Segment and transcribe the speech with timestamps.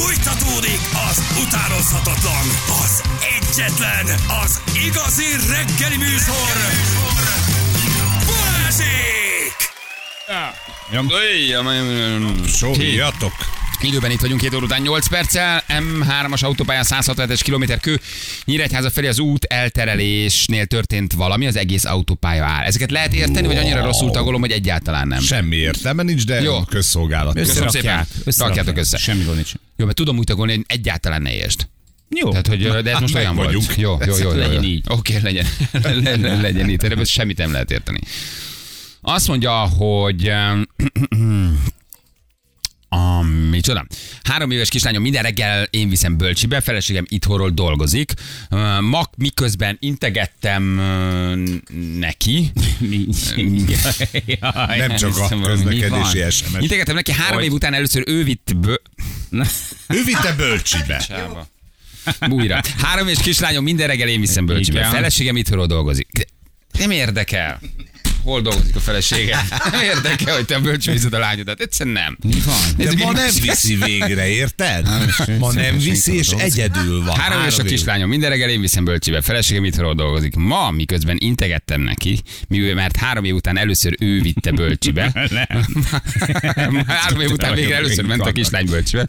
[0.00, 0.80] Fújtatódik
[1.10, 2.46] az utánozhatatlan,
[2.82, 3.02] az
[3.38, 4.06] egyetlen,
[4.44, 6.56] az igazi reggeli műsor.
[8.26, 9.56] Balázsék!
[12.46, 13.32] Sóvjatok!
[13.82, 18.00] Időben itt vagyunk, két óra után 8 perccel, M3-as autópálya 167-es kilométer kő,
[18.44, 22.64] Nyíregyháza felé az út elterelésnél történt valami, az egész autópálya áll.
[22.64, 25.20] Ezeket lehet érteni, vagy annyira rosszul tagolom, hogy egyáltalán nem?
[25.20, 26.52] Semmi értelme nincs, de Jó.
[26.52, 26.60] Jó.
[26.60, 27.34] közszolgálat.
[27.34, 28.06] Köszönöm szépen.
[28.36, 28.96] Rakjátok össze.
[28.96, 29.52] Semmi gond nincs.
[29.76, 31.66] Jó, mert tudom úgy tagolni, hogy egyáltalán ne értsd.
[32.10, 32.28] Jó.
[32.30, 33.46] Tehát, hogy, de ez most meg olyan volt.
[33.46, 33.76] vagyunk.
[33.76, 34.30] Jó, jó, jó.
[34.30, 34.68] jó, Legyen jó.
[34.68, 34.84] így.
[34.88, 35.46] Oké, legyen,
[35.82, 36.76] legyen, legyen így.
[36.76, 38.00] Tehát ebből semmit nem lehet érteni.
[39.00, 40.22] Azt mondja, hogy
[43.26, 43.86] micsoda?
[44.22, 48.12] Három éves kislányom minden reggel én viszem bölcsibe, feleségem itthonról dolgozik.
[48.80, 50.62] Ma miközben integettem
[51.98, 52.52] neki.
[54.78, 56.58] Nem csak a közlekedési SMS.
[56.58, 58.74] Integettem neki három év után először ő vitt bö...
[59.88, 61.06] Ő vitte bölcsibe.
[62.28, 62.60] Újra.
[62.78, 64.84] Három és kislányom minden reggel én viszem bölcsibe.
[64.84, 66.26] Feleségem itthonról dolgozik.
[66.78, 67.60] Nem érdekel.
[68.28, 69.44] Hol dolgozik a felesége?
[69.72, 70.58] Nem érdekel, hogy te
[70.92, 71.60] viszed a lányodat.
[71.60, 72.32] Egyszerűen nem.
[72.32, 72.56] Mi van?
[72.76, 74.88] De Ez ma nem viszi végre, érted?
[75.38, 77.16] Ma nem viszi, és egyedül van.
[77.16, 79.20] Három éves a kislányom, minden reggel én viszem bölcsibe.
[79.20, 80.34] Feleségem itthonról dolgozik.
[80.34, 85.12] Ma, miközben integettem neki, mivel mert három év után először ő vitte bölcsibe.
[86.86, 89.06] három év után végre először ment a kislány bölcsibe.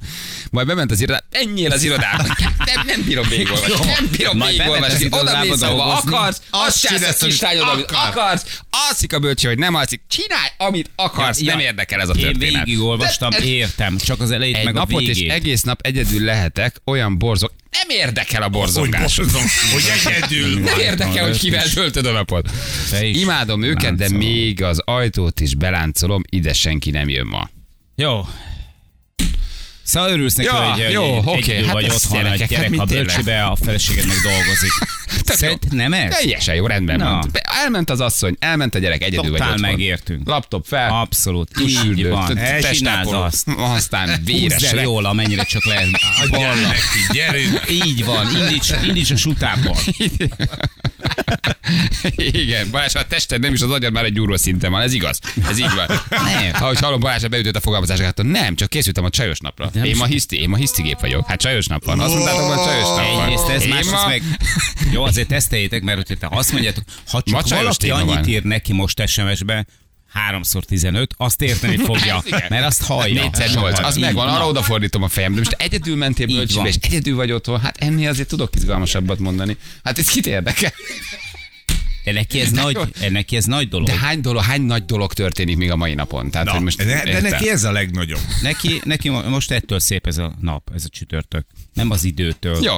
[0.51, 1.25] Majd bement az irodába.
[1.31, 2.23] Ennyire az irodába.
[2.57, 3.85] Nem, nem bírom végigolvasni.
[3.85, 5.07] Nem bírom végigolvasni.
[5.09, 8.07] Oda mész, ahova akarsz, azt Azt csinálsz a kislányod, amit akar.
[8.09, 8.43] akarsz.
[9.11, 10.01] Alszik a bölcsi, hogy nem alszik.
[10.07, 11.39] Csinálj, amit akarsz.
[11.41, 11.65] Ja, Nem ja.
[11.65, 12.65] érdekel ez a Én történet.
[12.65, 13.97] végigolvastam, De ez- értem.
[13.97, 15.31] Csak az elejét egy meg a napot és végét.
[15.31, 17.51] egész nap egyedül lehetek, olyan borzog.
[17.71, 19.15] Nem érdekel a Hogy, borzongás.
[19.15, 19.41] borzom,
[19.73, 22.49] hogy egyedül Nem érdekel, hogy kivel töltöd a napot.
[23.01, 27.49] Imádom őket, de még az ajtót is beláncolom, ide senki nem jön ma.
[27.95, 28.21] Jó.
[29.89, 32.49] Szóval örülsz neki, Ja, hogy jó, hogy oké, egyedül hát vagy otthon, gyerekek, a hát
[32.49, 33.05] gyerek mit a tényleg?
[33.05, 34.71] bölcsibe, a feleséged meg dolgozik.
[35.39, 36.15] Szerint nem ez?
[36.15, 37.05] Teljesen jó, rendben Na.
[37.09, 37.31] van.
[37.63, 39.69] Elment az asszony, elment a gyerek, egyedül vagy Totál otthon.
[39.69, 40.27] megértünk.
[40.27, 41.49] Laptop fel, Abszolút.
[41.59, 42.25] Így van.
[42.25, 43.47] t- testápoló, Csináld azt.
[43.57, 44.61] aztán véres.
[44.61, 45.87] Húzd el jól, amennyire csak lehet.
[46.23, 47.61] Adjál neki, gyerünk.
[47.69, 49.75] Így van, indíts, indíts a sutából.
[52.15, 55.19] Igen, Balázs, a tested nem is az agyad már egy gyúró szinten van, ez igaz.
[55.49, 55.99] Ez így van.
[56.09, 56.51] Nem.
[56.53, 59.69] Ahogy hallom, Balázs beütött a fogalmazását, nem, csak készültem a csajos napra.
[59.73, 61.27] Nem én ma is- hiszti, én ma hisztigép vagyok.
[61.27, 61.99] Hát csajos nap van.
[61.99, 63.23] Azt mondtátok, hogy csajos nap van.
[63.23, 64.21] Egyrészt ez, másrészt meg...
[64.91, 69.07] Jó, azért teszteljétek, mert hogyha te azt mondjátok, ha csak valaki annyit ír neki most
[69.07, 69.65] SMS-be,
[70.31, 73.29] 3x 15, azt érteni fogja, mert azt hallja.
[73.37, 74.35] 4 8 az Így megvan, van.
[74.35, 75.31] arra odafordítom a fejem.
[75.31, 76.65] De most egyedül mentél van.
[76.67, 79.57] és egyedül vagy otthon, hát ennél azért tudok izgalmasabbat mondani.
[79.83, 80.71] Hát ez kit érdekel?
[82.03, 82.77] De neki ez, nagy,
[83.09, 83.87] neki ez nagy dolog.
[83.87, 86.29] De hány dolog, hány nagy dolog történik még a mai napon?
[86.31, 88.19] Tehát, Na, hogy most, de, de neki ez a legnagyobb.
[88.41, 91.45] Neki, neki mo- most ettől szép ez a nap, ez a csütörtök.
[91.73, 92.63] Nem az időtől.
[92.63, 92.77] Jó.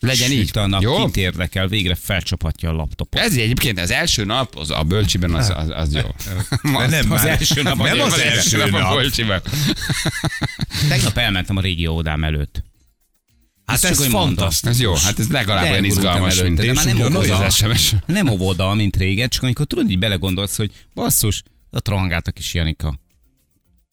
[0.00, 0.46] Legyen így.
[0.46, 0.96] Süt a nap, Jó?
[0.96, 3.20] kint érdekel, végre felcsaphatja a laptopot.
[3.20, 6.14] Ez egyébként az első nap, az a bölcsiben az, az, az jó.
[6.78, 8.94] De nem, Az első nap, nem az első a nap.
[8.94, 9.42] bölcsiben.
[10.88, 12.62] Tegnap elmentem a régi óvodám előtt.
[13.66, 14.20] Hát Ezt ez mondom.
[14.20, 14.70] fantasztikus.
[14.76, 17.36] Ez jó, hát ez legalább olyan izgalmas, mint már nem óvoda.
[17.38, 17.94] az SMS.
[18.06, 22.54] Nem óvoda, mint régen, csak amikor tudod, így belegondolsz, hogy basszus, ott rohangált a kis
[22.54, 22.98] Janika.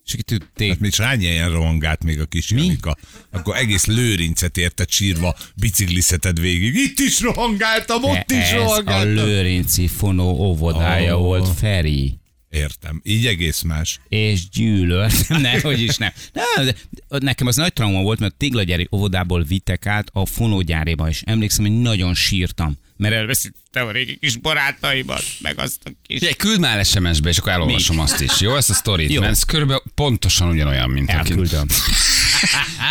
[0.05, 2.97] És aki tudték, Hát mit rány ilyen rohangált még a kis Janika.
[3.31, 6.75] Akkor egész lőrincet érted sírva biciklizheted végig.
[6.75, 9.25] Itt is rohangáltam, ott is ez a rohangáltam.
[9.25, 11.23] Lőrinci fonó óvodája Ó.
[11.23, 12.19] volt Feri.
[12.49, 13.01] Értem.
[13.03, 13.99] Így egész más.
[14.09, 16.11] és gyűlöltem, nehogy is nem.
[16.33, 16.75] nem de
[17.19, 21.65] nekem az nagy trauma volt, mert a téglagyári óvodából vittek át a fonógyáréba, és emlékszem,
[21.65, 26.21] hogy nagyon sírtam, mert elveszítettem a régi kis barátaimat, meg azt a kis...
[26.21, 28.41] Ugye, küld már SMS-be, és akkor elolvasom azt is.
[28.41, 29.19] Jó, ezt a sztorit?
[29.19, 31.67] Mert ez körülbelül pontosan ugyanolyan, mint aki, Elküldöm.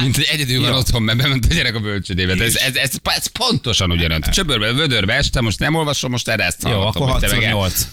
[0.00, 2.34] mint hogy egyedül van otthon, mert bement a gyerek a bölcsödébe.
[2.34, 4.21] De Ez, ez, ez, ez, pontosan ugyanolyan.
[4.21, 7.44] Csöbörbe, vödörbe este, most nem olvasom, most erre ezt Jó, akkor hogy te 6 meg
[7.44, 7.88] el- 8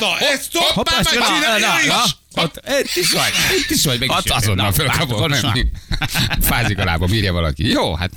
[0.00, 2.16] Na, ezt Hopp, hoppá, megcsinálja is!
[2.34, 3.32] Ott, itt is vagy,
[3.62, 5.70] itt is vagy, meg Hát is azonnal látom, nem?
[6.40, 7.68] Fázik a lábam, írja valaki.
[7.68, 8.10] Jó, hát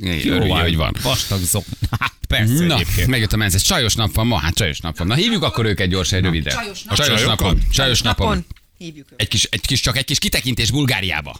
[0.00, 0.96] örülj, van, hogy van.
[1.02, 1.64] Vastag zok.
[2.00, 3.08] Hát persze Na, egyébként.
[3.08, 5.06] megjött a menc, csajos nap van ma, hát csajos nap van.
[5.06, 6.64] Na hívjuk akkor őket gyorsan, rövidre.
[6.94, 7.62] Csajos napon.
[7.72, 8.26] Csajos napon.
[8.26, 8.46] Napon
[8.78, 9.20] hívjuk őket.
[9.20, 11.36] Egy kis, egy kis, csak egy kis kitekintés Bulgáriába.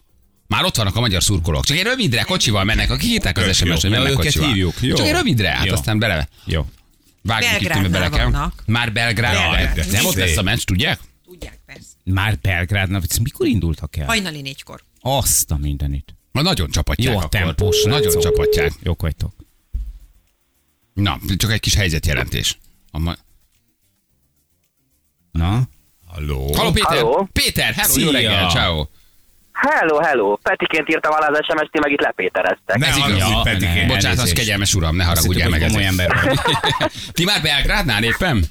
[0.55, 1.65] Már ott vannak a magyar szurkolók.
[1.65, 4.49] Csak egy rövidre kocsival mennek, akik írták az SMS-t, hogy mennek kocsival.
[4.49, 4.75] hívjuk.
[4.81, 4.97] Jó.
[4.97, 5.73] Csak egy rövidre, hát Jó.
[5.73, 6.29] aztán bele.
[6.45, 6.67] Jó.
[7.23, 8.51] Vágjuk itt, Belgrádnál bele kell.
[8.67, 9.35] Már Belgrád.
[9.35, 10.25] Jaj, de Nem ott szép.
[10.25, 11.01] lesz a meccs, tudják?
[11.25, 11.89] Tudják, persze.
[12.05, 14.07] Már Belgrádnál, vagy mikor indultak el?
[14.07, 14.83] Hajnali négykor.
[15.01, 16.15] Azt a mindenit.
[16.33, 18.73] Na, nagyon csapatják Jó a tempós, Nagyon csapatják.
[18.83, 19.33] Jók vagytok.
[20.93, 22.59] Na, csak egy kis helyzetjelentés.
[22.91, 23.15] A ma...
[25.33, 25.63] Na?
[26.07, 26.53] Halló?
[26.55, 26.99] Halló Péter!
[26.99, 27.29] Halló.
[27.33, 28.87] Péter, hello, jó reggel, ciao.
[29.71, 30.37] Hello, hello.
[30.37, 32.77] Petiként írtam alá az SMS-t, ti meg itt lepétereztek.
[32.77, 33.17] Ne Ez igaz.
[33.17, 33.87] Ja, Petikén.
[33.87, 33.95] ne.
[33.95, 36.11] Bocsánat, az kegyelmes uram, ne haragudjál meg komoly ember.
[37.17, 38.45] Ti már Belgrádnál éppen?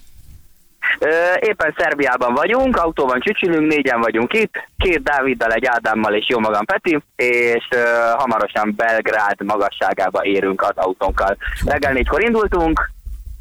[1.40, 6.66] Éppen Szerbiában vagyunk, autóban csücsülünk, négyen vagyunk itt, két Dáviddal, egy Ádámmal és jó magam
[6.66, 7.78] Peti, és ö,
[8.18, 11.38] hamarosan Belgrád magasságába érünk az autónkkal.
[11.66, 12.92] Reggel négykor indultunk,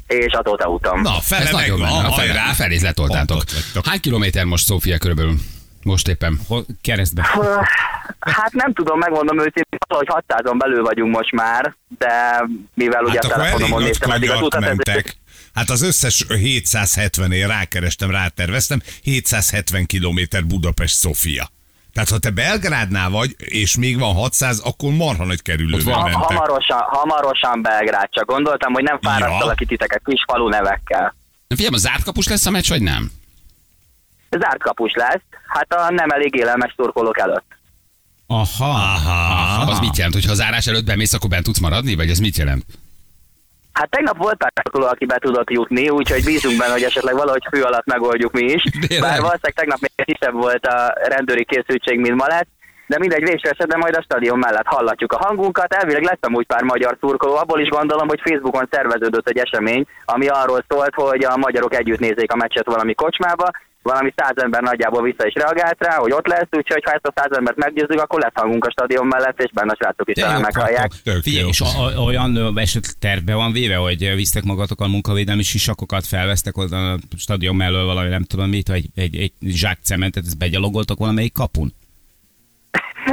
[0.07, 0.99] és azóta úton.
[0.99, 1.93] Na, Ez fele nagyon menő.
[1.93, 3.37] A a felét letoltátok.
[3.37, 3.85] Ott vagytok.
[3.85, 5.35] Hány kilométer most Szófia körülbelül?
[5.83, 6.39] Most éppen.
[6.47, 7.23] Hol- Keresztbe.
[8.19, 12.43] Hát nem tudom, megmondom őszintén, valahogy 600-on belül vagyunk most már, de
[12.73, 15.15] mivel ugye Hát a akkor elég telefonomon néztem eddig az utat, mentek.
[15.53, 21.47] Hát az összes 770 én rákerestem, ráterveztem, 770 kilométer Budapest-Szofia.
[21.93, 25.93] Tehát ha te Belgrádnál vagy, és még van 600, akkor marha nagy kerülővel.
[25.93, 26.21] Ha, mentek.
[26.21, 29.53] hamarosan, hamarosan Belgrád, csak gondoltam, hogy nem fárasztalak Ja.
[29.55, 31.15] ki titeket kis falu nevekkel.
[31.47, 33.11] Figyelj, a zárt kapus lesz a meccs, vagy nem?
[34.39, 37.51] Zárt kapus lesz, hát a nem elég élelmes szurkolók előtt.
[38.27, 38.69] Aha.
[38.69, 39.71] Aha.
[39.71, 42.37] Az mit jelent, hogy ha zárás előtt bemész, akkor bent tudsz maradni, vagy ez mit
[42.37, 42.63] jelent?
[43.73, 47.47] Hát tegnap volt pár szurkoló, aki be tudott jutni, úgyhogy bízunk benne, hogy esetleg valahogy
[47.51, 48.63] fő alatt megoldjuk mi is.
[48.89, 52.47] Bár valószínűleg tegnap még kisebb volt a rendőri készültség, mint ma lett.
[52.87, 55.73] De mindegy, végső esetben majd a stadion mellett hallatjuk a hangunkat.
[55.73, 60.27] Elvileg lesz amúgy pár magyar szurkoló, abból is gondolom, hogy Facebookon szerveződött egy esemény, ami
[60.27, 63.49] arról szólt, hogy a magyarok együtt nézzék a meccset valami kocsmába,
[63.83, 67.13] valami száz ember nagyjából vissza is reagált rá, hogy ott lesz, úgyhogy ha ezt a
[67.15, 70.41] száz embert meggyőzzük, akkor lesz hangunk a stadion mellett, és benne a srácok is talán
[70.41, 70.91] meghallják.
[71.03, 76.57] Tök Figyelj, és a- olyan eset tervbe van véve, hogy visztek magatokkal munkavédelmi sisakokat, felvesztek
[76.57, 80.97] oda a stadion mellől valami, nem tudom mit, egy, egy, egy zsák cementet, ezt begyalogoltak
[80.97, 81.73] valamelyik kapun?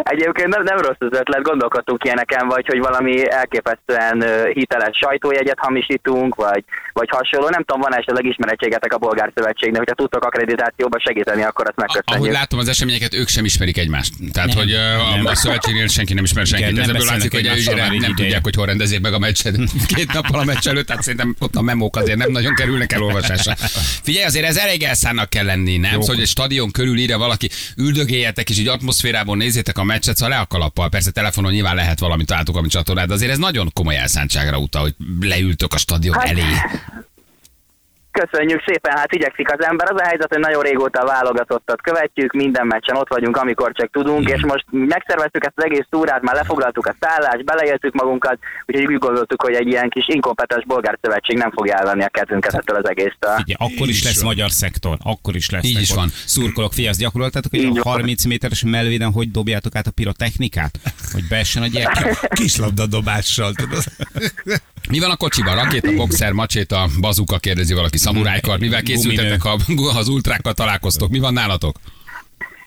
[0.03, 6.35] Egyébként nem, nem rossz az ötlet, gondolkodtunk ilyeneken, vagy hogy valami elképesztően hiteles sajtójegyet hamisítunk,
[6.35, 7.49] vagy, vagy hasonló.
[7.49, 11.93] Nem tudom, van esetleg ismerettségetek a Bolgár Szövetségnek, hogyha tudtok akkreditációba segíteni, akkor azt Ahogy
[11.95, 12.35] megköszönjük.
[12.35, 14.13] látom az eseményeket, ők sem ismerik egymást.
[14.33, 14.77] Tehát, Nem, hogy ö,
[15.17, 15.27] nem.
[15.27, 16.71] a, a szövetségnél senki nem ismer senkit.
[16.71, 18.15] Igen, ebből látszik, hogy egy nem ideje.
[18.15, 19.55] tudják, hogy hol rendezzék meg a meccset.
[19.95, 23.55] Két nappal a meccs előtt, tehát szerintem ott a memók azért nem nagyon kerülnek elolvasásra.
[24.03, 25.91] Figyelj, azért ez elég elszánnak kell lenni, nem?
[25.91, 30.35] Szóval, hogy egy stadion körül írja valaki, üldögéljetek és így atmoszférából nézzétek a meccset, szóval
[30.35, 30.89] le a kalappal.
[30.89, 34.83] Persze telefonon nyilván lehet valamit találtok, amit csatornád, de azért ez nagyon komoly elszántságra utal,
[34.83, 36.43] hogy leültök a stadion Hát, elé.
[38.23, 39.91] Köszönjük szépen, hát igyekszik az ember.
[39.91, 43.91] Az a helyzet, hogy nagyon régóta a válogatottat követjük, minden meccsen ott vagyunk, amikor csak
[43.91, 48.87] tudunk, és most megszerveztük ezt az egész túrát, már lefoglaltuk a szállást, beleéltük magunkat, úgyhogy
[48.93, 52.77] úgy gondoltuk, hogy egy ilyen kis inkompetens bolgár szövetség nem fogja elvenni a kezünket ettől
[52.77, 53.35] az egésztől.
[53.39, 54.25] Ugye, akkor is lesz van.
[54.25, 55.65] magyar szektor, akkor is lesz.
[55.65, 56.09] Így is van.
[56.27, 57.93] Szurkolok, figyelj, azt gyakoroltátok, hogy Így a van.
[57.93, 60.79] 30 méteres melvéden hogy dobjátok át a pirotechnikát?
[61.13, 62.19] Hogy beessen a gyerek?
[62.41, 63.83] Kislabdadobással, tudod.
[64.89, 65.55] Mi van a kocsiban?
[65.55, 68.59] Rakéta, boxer, macséta, bazuka, kérdezi valaki, szamurájkar.
[68.59, 69.57] Mivel készültetek, ha
[70.01, 71.11] az ultrákkal találkoztok?
[71.11, 71.77] Mi van nálatok?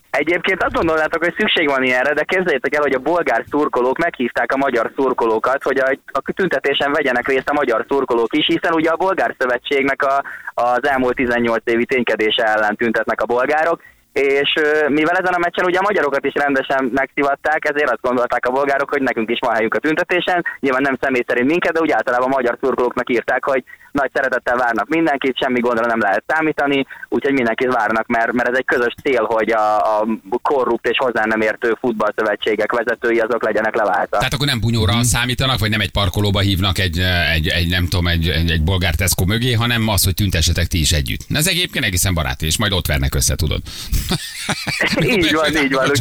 [0.10, 4.52] Egyébként azt gondolnátok, hogy szükség van ilyenre, de képzeljétek el, hogy a bolgár szurkolók meghívták
[4.54, 8.90] a magyar szurkolókat, hogy a, a tüntetésen vegyenek részt a magyar szurkolók is, hiszen ugye
[8.90, 10.24] a bolgár szövetségnek a,
[10.54, 13.82] az elmúlt 18 évi ténykedése ellen tüntetnek a bolgárok,
[14.14, 14.54] és
[14.88, 18.90] mivel ezen a meccsen ugye a magyarokat is rendesen megszivatták, ezért azt gondolták a bolgárok,
[18.90, 22.32] hogy nekünk is van helyünk a tüntetésen, nyilván nem személy szerint minket, de úgy általában
[22.32, 23.64] a magyar szurkolóknak írták, hogy
[23.94, 28.58] nagy szeretettel várnak mindenkit, semmi gondra nem lehet számítani, úgyhogy mindenkit várnak, mert, mert ez
[28.58, 30.08] egy közös cél, hogy a, a
[30.42, 34.18] korrupt és hozzá nem értő futballszövetségek vezetői azok legyenek leváltva.
[34.18, 37.00] Tehát akkor nem bunyóra számítanak, vagy nem egy parkolóba hívnak egy,
[37.34, 40.80] egy, egy nem tudom, egy, egy, egy bolgár Tesco mögé, hanem az, hogy tüntessetek ti
[40.80, 41.22] is együtt.
[41.34, 43.62] Ez egyébként egészen baráti, és majd ott vernek össze, tudod.
[45.16, 45.92] Így van, így van,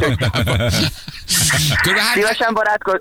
[1.82, 2.12] Körülbelül hány...
[2.14, 3.00] Szívesen barátkoz...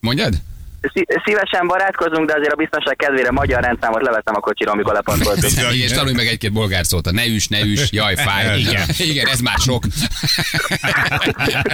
[0.00, 0.34] Mondjad?
[0.80, 5.50] Szí- Szívesen barátkozunk, de azért a biztonság kedvére magyar rendszámot leveszem a kocsiról, amikor lepakoltuk.
[5.52, 7.06] Igen, és tanulj meg egy-két bolgár szót.
[7.06, 8.58] A ne üs, ne üs, jaj, fáj.
[8.60, 9.84] Igen, igen ez már sok.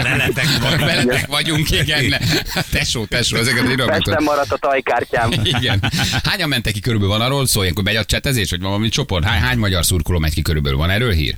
[0.02, 0.78] Veletek van.
[0.78, 2.14] Veletek vagyunk, igen.
[2.73, 3.87] Tesó, tesó, ezeket írok.
[3.87, 5.30] Pesten maradt a tajkártyám.
[5.42, 5.82] Igen.
[6.25, 9.25] Hányan mentek ki körülbelül van arról szó, ilyenkor megy a csetezés, vagy van valami csoport?
[9.25, 10.78] Hány, hány magyar szurkoló megy ki körülbelül?
[10.78, 11.34] Van erről hír?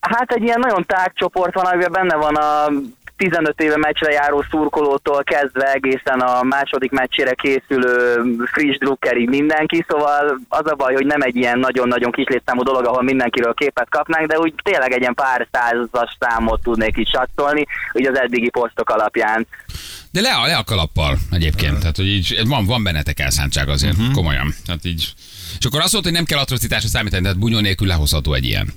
[0.00, 2.66] Hát egy ilyen nagyon tág csoport van, amiben benne van a
[3.18, 8.22] 15 éve meccsre járó szurkolótól kezdve egészen a második meccsére készülő
[8.52, 12.86] friss drukkerig mindenki, szóval az a baj, hogy nem egy ilyen nagyon-nagyon kis létszámú dolog,
[12.86, 17.66] ahol mindenkiről képet kapnánk, de úgy tényleg egy ilyen pár százas számot tudnék is satszolni,
[17.92, 19.46] úgy az eddigi posztok alapján.
[20.10, 21.78] De le a, le a kalappal egyébként.
[21.78, 24.14] Tehát, hogy így van, van bennetek elszántság azért, uh-huh.
[24.14, 24.54] komolyan.
[24.66, 25.12] Tehát így.
[25.58, 28.72] És akkor azt mondta, hogy nem kell atrocitásra számítani, tehát bunyó nélkül lehozható egy ilyen.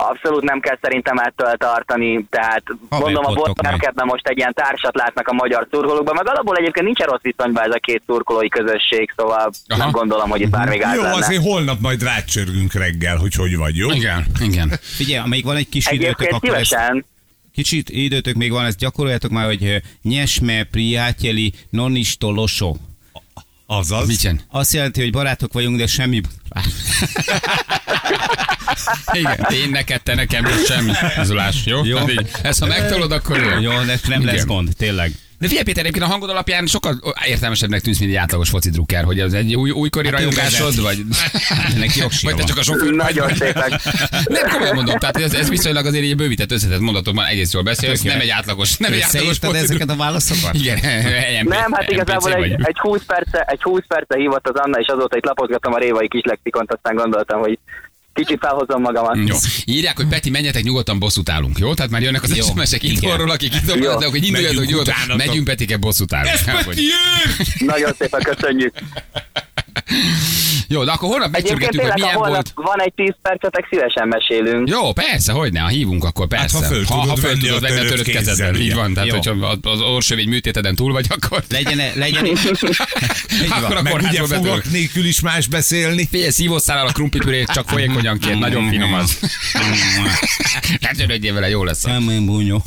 [0.00, 5.28] Abszolút nem kell szerintem ettől tartani, tehát mondom, a bolgárkedben most egy ilyen társat látnak
[5.28, 9.50] a magyar szurkolókban, meg alapból egyébként nincs rossz viszonyban ez a két szurkolói közösség, szóval
[9.66, 9.78] Aha.
[9.78, 11.14] Nem gondolom, hogy itt bármíg át Jó, lenne.
[11.14, 13.90] azért holnap majd rácsörgünk reggel, hogy hogy vagy, jó?
[13.90, 14.72] Igen, igen.
[14.80, 17.04] Figyelj, amelyik van egy kis időtök, Egyébként akkor ezt szívesen,
[17.58, 22.76] Kicsit időtök még van, ezt gyakoroljátok már, hogy eh, nyesme priáteli nonistoloso.
[23.66, 24.06] Azaz.
[24.06, 24.40] Mit csinál?
[24.50, 26.20] Azt jelenti, hogy barátok vagyunk, de semmi...
[29.12, 30.92] Igen, én neked, te nekem, és semmi.
[31.22, 31.84] Zolás, jó?
[31.84, 31.96] Jó.
[31.96, 33.60] Hát így, Ezt ha megtolod, akkor jó.
[33.60, 34.46] Jó, nem lesz Igen.
[34.46, 35.12] gond, tényleg.
[35.38, 39.04] De figyelj Péter, egyébként a hangod alapján sokkal értelmesebbnek tűnsz, mint egy átlagos foci drukker,
[39.04, 41.04] hogy ez egy új, újkori Hát rajongásod, vagy...
[41.78, 43.80] Neki jogsia Vagy te csak a sofőr Nagyon szépen.
[44.24, 48.02] Nem komolyan mondom, tehát ez, ez viszonylag azért egy bővített összetett mondatokban egész jól beszélsz,
[48.02, 50.54] nem egy átlagos, nem egy átlagos foci ezeket a válaszokat?
[50.54, 50.78] Igen,
[51.44, 54.86] MP, Nem, hát igazából egy, egy 20 perce, egy 20 perce hívott az Anna, és
[54.86, 57.58] azóta itt lapozgattam a révai kis lexikont, aztán gondoltam, hogy
[58.18, 59.16] kicsit felhozom magamat.
[59.26, 59.36] Jó.
[59.64, 61.74] Írják, hogy Peti, menjetek nyugodtan bosszút állunk, jó?
[61.74, 62.44] Tehát már jönnek az.
[62.44, 62.94] SMS-ek Igen.
[62.96, 64.94] itthonról, akik itt vannak, hogy induljatok nyugodtan.
[64.94, 65.26] utánatok.
[65.26, 66.34] Megyünk Petike bosszút állunk.
[66.34, 66.82] Ez Peti!
[67.58, 68.72] Nagyon szépen köszönjük.
[70.68, 72.52] Jó, de akkor holnap Egyébként megcsörgetjük, hogy ha milyen volt.
[72.54, 74.68] van egy 10 percetek, szívesen mesélünk.
[74.68, 76.56] Jó, persze, hogy ne, ha hívunk, akkor persze.
[76.56, 78.54] ha föl tudod ha föl venni tudod venni a törött kezeddel.
[78.54, 81.42] Így van, tehát hogyha az orsövény műtéteden túl vagy, akkor...
[81.48, 82.26] Legyen, legyen,
[83.62, 84.26] Akkor a betörök.
[84.26, 86.08] fogak nélkül is más beszélni.
[86.10, 89.18] Figyelj, szívószállal a krumplipürét, csak folyékonyan kér, nagyon finom az.
[90.80, 91.86] Ne törődjél vele, jó lesz.
[91.86, 92.62] Semmi bunyó.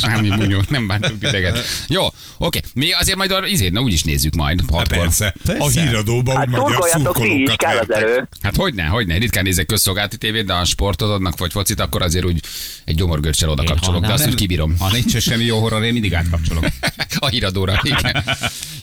[0.00, 1.58] Semmi bunyó, nem bántunk titeket.
[1.88, 2.06] Jó,
[2.38, 2.60] oké.
[2.74, 4.60] Mi azért majd a izét, na úgy is nézzük majd.
[4.74, 5.34] Hát persze.
[5.58, 8.28] A híradóban Hát szurkoljatok ti is, kell az erő.
[8.42, 12.24] Hát hogyne, hogyne, ritkán nézek közszolgálati tévét, de a sportot adnak, vagy focit, akkor azért
[12.24, 12.40] úgy
[12.84, 14.74] egy gyomorgörcsel oda kapcsolok, de azt úgy kibírom.
[14.78, 16.64] Ha nincs semmi jó horror, én mindig átkapcsolok.
[17.18, 18.24] A híradóra, igen.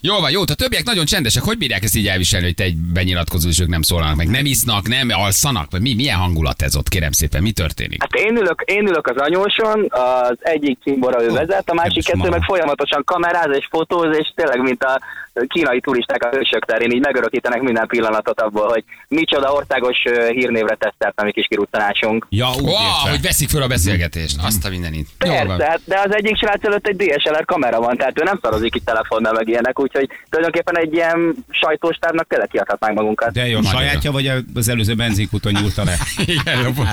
[0.02, 1.44] Jó van, jó, a többiek nagyon csendesek.
[1.44, 4.30] Hogy bírják ezt így elviselni, hogy te egy benyilatkozó, és ők nem szólalnak meg?
[4.30, 5.72] Nem isznak, nem alszanak?
[5.72, 7.42] Vagy mi, milyen hangulat ez ott, kérem szépen?
[7.42, 8.02] Mi történik?
[8.02, 12.30] Hát én ülök, én ülök az anyóson, az egyik cimbora ő vezet, a másik kettő
[12.30, 15.00] meg folyamatosan kameráz és fotóz, és tényleg, mint a
[15.48, 19.98] kínai turisták a hősök terén, így megörökítenek minden pillanatot abból, hogy micsoda országos
[20.30, 22.27] hírnévre tesztelt a mi kis kiruccanásunk.
[22.30, 24.38] Ja, úgy Wow, hogy veszik föl a beszélgetést.
[24.44, 25.08] Azt a mindenit.
[25.18, 28.75] Persze, hát, de az egyik srác előtt egy DSLR kamera van, tehát ő nem szarozik
[28.75, 33.32] itt telefonnal meg ilyenek, úgyhogy tulajdonképpen egy ilyen sajtóstábnak tényleg kiadhatnánk magunkat.
[33.32, 35.98] De jó, sajátja vagy az előző benzinkúton nyúlta le?
[36.36, 36.72] Igen, jó.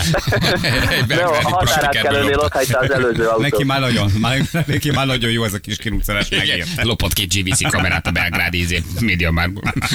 [1.06, 3.42] De a határát kellőnél ott hagyta az előző autó.
[3.42, 5.98] Neki már nagyon, már, neki már nagyon jó ez a kis Igen,
[6.30, 6.84] megérte.
[6.84, 9.48] lopott két GVC kamerát a belgrádi izé, média már.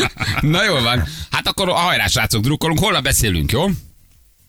[0.42, 1.04] Na jól van.
[1.32, 2.80] Hát akkor a hajrá, srácok, drukkolunk.
[2.80, 3.66] Holnap beszélünk, jó?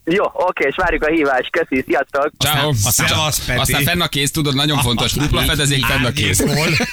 [0.09, 1.51] Jó, oké, és várjuk a hívást.
[1.51, 2.33] Köszi, sziasztok!
[2.39, 2.69] Ciao.
[2.69, 3.59] aztán- Szevasz, Peti.
[3.61, 5.13] Aztán fenn a kéz, tudod, nagyon fontos.
[5.13, 6.45] Dupla fedezék, fenn a kéz.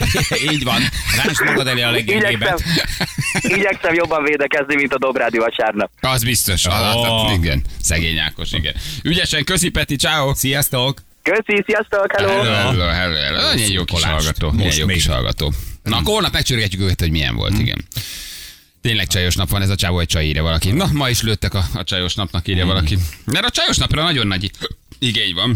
[0.51, 0.81] Így van.
[1.23, 2.63] Rásd magad elé a Igyekszem, leggyengébbet.
[3.41, 5.91] igyekszem jobban védekezni, mint a Dobrádi vasárnap.
[6.01, 6.65] Az biztos.
[6.65, 7.01] Az, Ó.
[7.03, 7.61] az, igen.
[7.81, 8.73] Szegény Ákos, igen.
[9.03, 10.33] Ügyesen, köszi Peti, ciao.
[10.33, 11.01] Sziasztok!
[11.23, 12.43] Köszi, sziasztok, hello!
[12.43, 13.53] Hello, hello, hello.
[13.53, 14.49] Milyen jó kis hallgató.
[14.51, 15.53] Milyen Most jó kis hallgató.
[15.83, 17.85] Na, akkor holnap megcsörgetjük őket, hogy milyen volt, igen.
[18.83, 20.71] Tényleg csajos nap van, ez a csávó egy csaj írja valaki.
[20.71, 22.97] Na, ma is lőttek a, a csajos napnak, írja valaki.
[23.25, 24.51] Mert a csajos napra nagyon nagy
[24.99, 25.55] igény van.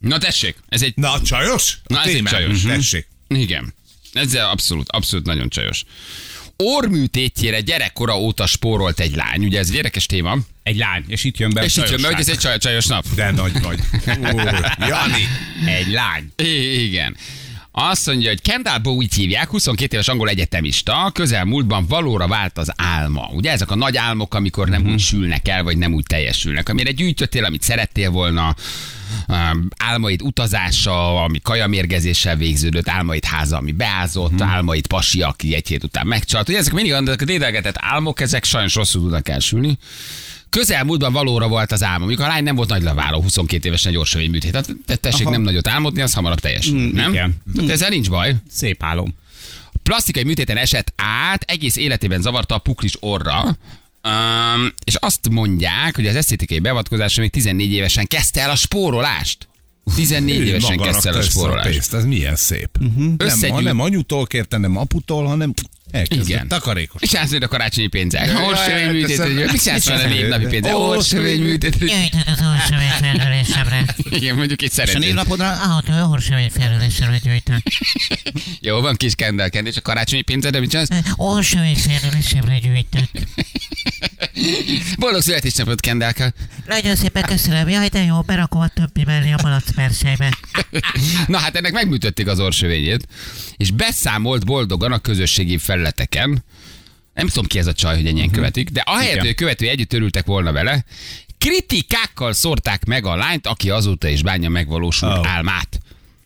[0.00, 0.92] Na tessék, ez egy...
[0.96, 1.78] Na, csajos?
[1.86, 2.32] Na, ez egy Témám.
[2.32, 2.62] csajos.
[2.62, 2.72] Mhm.
[2.74, 3.08] Tessék.
[3.28, 3.74] Igen.
[4.12, 5.84] Ezzel abszolút, abszolút nagyon csajos.
[6.56, 11.38] Orműtétjére gyerekkora óta spórolt egy lány, ugye ez egy érdekes téma, Egy lány, és itt
[11.38, 13.04] jön be és itt jön be, hogy ez egy csaj, csajos nap.
[13.14, 13.78] De nagy vagy.
[14.88, 15.28] Jani.
[15.66, 16.32] Egy lány.
[16.36, 17.16] I- Igen.
[17.78, 23.30] Azt mondja, hogy Kendall Bowie hívják, 22 éves angol egyetemista, közelmúltban valóra vált az álma.
[23.32, 26.68] Ugye ezek a nagy álmok, amikor nem úgy sülnek el, vagy nem úgy teljesülnek.
[26.68, 28.54] Amire gyűjtöttél, amit szerettél volna,
[29.28, 35.84] um, álmaid utazása, ami kajamérgezéssel végződött, álmaid háza, ami beázott, álmaid pasi, aki egy hét
[35.84, 36.48] után megcsalt.
[36.48, 39.78] Ugye ezek mindig a dédelgetett álmok, ezek sajnos rosszul tudnak elsülni.
[40.50, 44.30] Közelmúltban valóra volt az álma, amikor a lány nem volt nagy leváló, 22 évesen gyorsövény
[44.30, 44.50] műtét.
[44.50, 45.30] Tehát te- tessék Aha.
[45.30, 47.12] nem nagyot álmodni, az hamarabb teljesül, Mm, nem?
[47.12, 47.36] igen.
[47.54, 48.34] Tehát ezzel nincs baj.
[48.50, 49.14] Szép álom.
[49.82, 53.56] Plastikai műtéten esett át, egész életében zavarta a puklis orra,
[54.54, 59.48] Um, és azt mondják, hogy az esztétikai beavatkozásra még 14 évesen kezdte el a spórolást.
[59.94, 61.68] 14 Ő évesen kezdte el a spórolást.
[61.70, 62.68] pénzt, ez milyen szép.
[62.80, 62.96] Uh-huh.
[63.04, 65.54] Nem, Összegyűjt- ha nem anyutól kérte, nem aputól, hanem
[65.96, 66.48] elkezdett Igen.
[66.48, 67.02] takarékos.
[67.02, 68.26] És állsz a karácsonyi pénzek.
[68.26, 70.74] Jaj, Orsovény műtét, mit csinálsz vele a névnapi pénzek?
[70.74, 71.78] Orsovény Orsovény műtét.
[71.78, 73.84] Gyűjtöd az orsomény felülésemre.
[74.10, 77.62] Igen, mondjuk itt És a névnapodra Autó orsomény felülésemre gyűjtök.
[78.60, 80.88] Jó, van kis kendelkend, és a karácsonyi pénzed, de mit csinálsz?
[81.16, 83.08] Orsomény felülésemre gyűjtök.
[84.98, 86.32] Boldog születésnapot, Kendelka.
[86.66, 87.68] Nagyon szépen köszönöm.
[87.68, 90.38] Jaj, de jó, berakom a többi mellé a malac persejbe.
[91.26, 93.06] Na hát ennek megműtötték az orsövényét,
[93.56, 96.44] és beszámolt boldogan a közösségi felületeken.
[97.14, 99.92] Nem tudom ki ez a csaj, hogy ennyien követik, de ahelyett, hogy a követői együtt
[99.92, 100.84] örültek volna vele,
[101.38, 105.26] kritikákkal szórták meg a lányt, aki azóta is bánja megvalósult Ó.
[105.26, 105.80] álmát.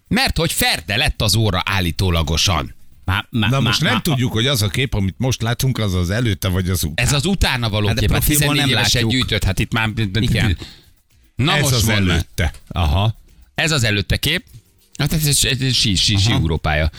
[0.08, 2.74] Mert hogy ferde lett az óra állítólagosan.
[3.04, 5.78] Má, má, Na má, most nem má, tudjuk, hogy az a kép, amit most látunk,
[5.78, 7.06] az az előtte vagy az után.
[7.06, 9.10] Ez az utána való Hát de kép, profilból 14 nem évesen látjuk.
[9.10, 9.90] gyűjtött, hát itt már...
[10.14, 10.58] Igen.
[11.34, 12.52] Na ez most az előtte.
[12.68, 13.14] Aha.
[13.54, 14.44] Ez az előtte kép.
[14.98, 15.36] Hát ez egy
[15.74, 16.90] sí, sí, sí Európája.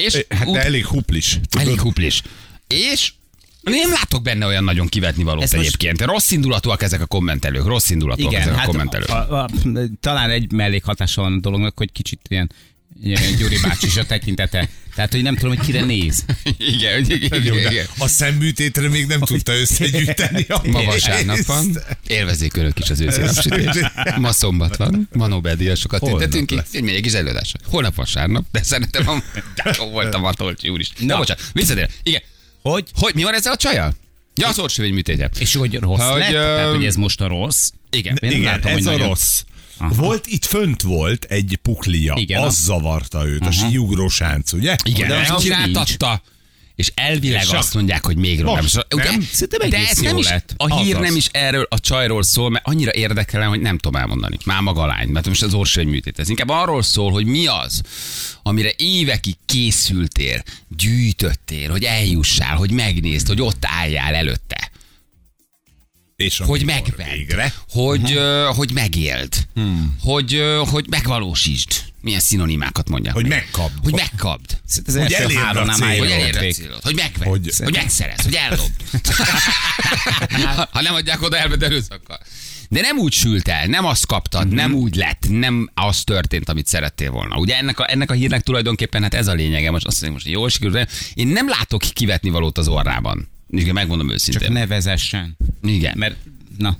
[0.00, 1.38] És Hát de elég huplis.
[1.48, 1.66] tudod?
[1.66, 2.22] elég huplis.
[2.66, 3.12] És
[3.60, 6.00] nem látok benne olyan nagyon kivetni valót Ez most- egyébként.
[6.00, 9.08] Rossz indulatúak ezek a kommentelők, rossz indulatúak Igen, ezek a hát kommentelők.
[9.08, 9.48] a, a,
[10.00, 12.50] talán egy mellékhatása van a dolognak, hogy kicsit ilyen
[13.38, 14.68] Gyuri bácsi is a tekintete.
[14.94, 16.24] Tehát, hogy nem tudom, hogy kire néz.
[16.74, 17.86] Igen, hogy- igen, Jó, igen, de igen.
[17.98, 23.20] a szemműtétre még nem tudta összegyűjteni a Ma vasárnap van, élvezzék önök is az őszi
[23.20, 23.92] napsütést.
[24.18, 26.58] Ma szombat van, ma Nobel-díjasokat tüntetünk ki.
[26.72, 27.58] Egy még kis előadásra.
[27.64, 29.22] Holnap vasárnap, de szerintem a...
[29.90, 30.90] Voltam a Tolcsi úr is.
[30.98, 31.16] Na, Na.
[31.16, 31.88] bocsánat, visszatér.
[32.02, 32.22] Igen.
[32.62, 32.84] Hogy?
[32.94, 33.94] Hogy, mi van ezzel a csajjal?
[34.34, 35.30] Ja, az orcsövény műtétje.
[35.38, 36.30] És hogy rossz Hogy, lett?
[36.30, 37.70] ö, Tehát, hogy ez most a rossz?
[37.90, 38.18] Igen.
[38.20, 39.40] Én Igen, látom, ez hogy a nagyon- rossz.
[39.78, 39.94] Aha.
[39.94, 44.76] Volt itt fönt volt egy puklia, Igen, az a- zavarta őt, a síugrósánc, ugye?
[44.84, 45.42] Igen, De de az ezt nincs.
[45.42, 46.22] csináltatta.
[46.74, 48.42] És elvileg És azt mondják, hogy még.
[48.42, 49.04] Most, Ugye?
[49.04, 49.28] nem?
[49.32, 50.54] Szerintem De ez nem is, lett.
[50.56, 51.06] a hír Azaz.
[51.06, 54.38] nem is erről a csajról szól, mert annyira érdekelem, hogy nem tudom elmondani.
[54.44, 56.18] Már maga a lány, mert most az orsoly műtét.
[56.18, 57.80] Ez inkább arról szól, hogy mi az,
[58.42, 60.42] amire évekig készültél,
[60.76, 64.65] gyűjtöttél, hogy eljussál, hogy megnézd, hogy ott álljál előtte.
[66.16, 67.54] És Hogy megvedd, Végre.
[67.70, 69.34] hogy, ö, hogy megéld,
[70.00, 71.70] hogy, ö, hogy megvalósítsd.
[72.00, 73.14] Milyen szinonimákat mondják.
[73.14, 73.72] Hogy megkapd.
[73.82, 74.58] Hogy megkapd.
[74.86, 75.98] Ez Hogy elérd a célt.
[75.98, 78.72] Hogy elérd a célod, hogy megvedd, Hogy- hogy, hogy megszerez, hogy ellopd.
[80.72, 82.18] ha nem adják oda, elved erőszakkal.
[82.68, 86.66] De nem úgy sült el, nem azt kaptad, nem úgy lett, nem az történt, amit
[86.66, 87.36] szerettél volna.
[87.36, 90.24] Ugye ennek a, ennek a hírnek tulajdonképpen hát ez a lényege, most azt mondom, most
[90.24, 93.28] hogy jól sikerült, de én nem látok kivetni valót az orrában.
[93.50, 94.42] Igen, megmondom őszintén.
[94.42, 95.36] Csak ne vezessen.
[95.62, 95.98] Igen.
[95.98, 96.16] Mert,
[96.58, 96.78] na,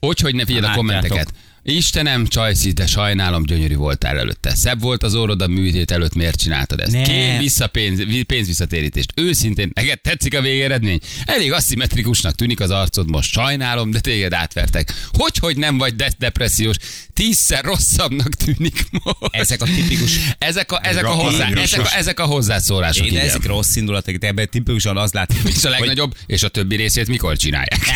[0.00, 1.32] Hogy, hogy ne figyeld a kommenteket.
[1.62, 4.54] Istenem, Csajci, de sajnálom, gyönyörű voltál előtte.
[4.54, 7.02] Szebb volt az orrod a műtét előtt, miért csináltad ezt?
[7.02, 9.12] Kér vissza pénz, vi- pénzvisszatérítést.
[9.14, 10.98] Őszintén, neked tetszik a végeredmény?
[11.24, 13.32] Elég aszimmetrikusnak tűnik az arcod most.
[13.32, 14.94] Sajnálom, de téged átvertek.
[15.12, 16.76] Hogy, hogy nem vagy de- depressziós?
[17.14, 19.16] Tízszer rosszabbnak tűnik most.
[19.30, 23.06] Ezek a tipikus- Ezek a, ezek a, hozzá, ezek a, ezek a hozzászólások.
[23.06, 23.24] én igen.
[23.26, 27.06] ezek rossz indulatok, de ebben tipikusan az látszik, És a legnagyobb, és a többi részét
[27.08, 27.78] mikor csinálják?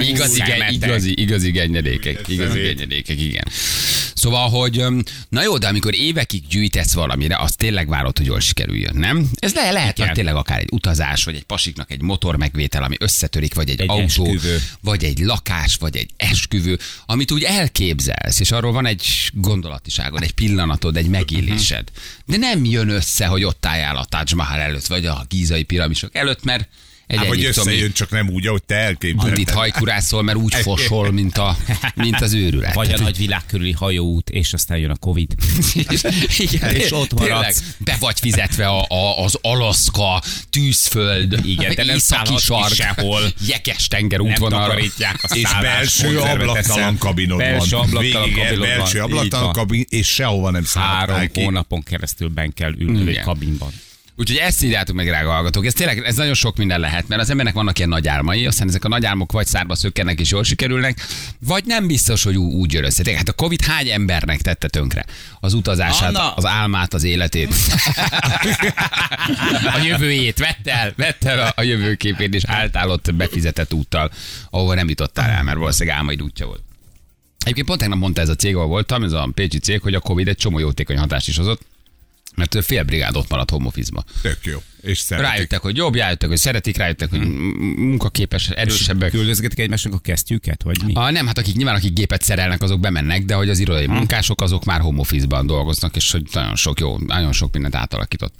[0.00, 0.72] Igazi, szemetek.
[0.72, 2.28] igazi, igazi gennyedékek.
[2.28, 2.64] Igazi Szemét.
[2.76, 3.44] gennyedékek, igen.
[4.14, 4.84] Szóval, hogy
[5.28, 9.30] na jó, de amikor évekig gyűjtesz valamire, az tényleg várod, hogy jól sikerüljön, nem?
[9.38, 10.14] Ez le, lehet Igen.
[10.14, 13.88] tényleg akár egy utazás, vagy egy pasiknak egy motor megvétel, ami összetörik, vagy egy, Egy
[13.88, 14.62] autó, esküvő.
[14.80, 20.32] vagy egy lakás, vagy egy esküvő, amit úgy elképzelsz, és arról van egy gondolatiságod, egy
[20.32, 21.88] pillanatod, egy megélésed.
[22.26, 26.14] De nem jön össze, hogy ott álljál a Taj Mahal előtt, vagy a gízai piramisok
[26.14, 26.68] előtt, mert
[27.10, 29.32] egy Hát, hogy összejön, csak nem úgy, ahogy te elképzelted.
[29.32, 31.56] Andit hajkurászol, mert úgy fosol, mint, a,
[31.94, 32.74] mint az őrület.
[32.74, 35.34] vagy a nagy világ körüli hajóút, és aztán jön a Covid.
[36.38, 37.62] Igen, És ott tényleg, maradsz.
[37.78, 43.20] Be vagy fizetve a, a, az Alaszka tűzföld, Igen, de nem északi sark, sehol.
[43.46, 44.78] jekes tenger útvonalra.
[45.34, 47.86] És belső ablaktalan kabinod Belső van.
[47.86, 48.76] ablaktalan Végig kabinod van.
[48.78, 51.42] belső ablaktalan kabin, és sehova nem Három szálltál ki.
[51.42, 53.72] hónapon keresztül ben kell ülni egy kabinban.
[54.16, 55.66] Úgyhogy ezt írjátok meg, drága hallgatók.
[55.66, 58.68] Ez tényleg, ez nagyon sok minden lehet, mert az embernek vannak ilyen nagy álmai, aztán
[58.68, 61.06] ezek a nagy álmok vagy szárba szökkennek és jól sikerülnek,
[61.38, 63.16] vagy nem biztos, hogy ú- úgy jön össze.
[63.16, 65.04] Hát a Covid hány embernek tette tönkre?
[65.40, 66.32] Az utazását, Anna!
[66.34, 67.54] az álmát, az életét.
[69.74, 74.10] a jövőjét vette el, vette el a, a jövőképét, és álltál ott befizetett úttal,
[74.50, 76.62] ahova nem jutottál el, mert valószínűleg álmaid útja volt.
[77.40, 80.00] Egyébként pont tegnap mondta ez a cég, ahol voltam, ez a pécsi cég, hogy a
[80.00, 81.60] Covid egy csomó jótékony hatást is hozott,
[82.36, 84.04] mert fél brigád ott maradt home office-ba.
[84.22, 84.62] Tök jó.
[84.80, 85.30] És szeretik.
[85.30, 89.10] Rájöttek, hogy jobb, rájöttek, hogy szeretik, rájöttek, hogy m- munkaképes, erősebbek.
[89.10, 90.92] Küldözgetik egymásnak a kesztyűket, vagy mi?
[90.94, 94.40] Ah, nem, hát akik nyilván akik gépet szerelnek, azok bemennek, de hogy az irodai munkások,
[94.40, 98.32] azok már home office-ban dolgoznak, és hogy nagyon sok jó, nagyon sok mindent átalakított.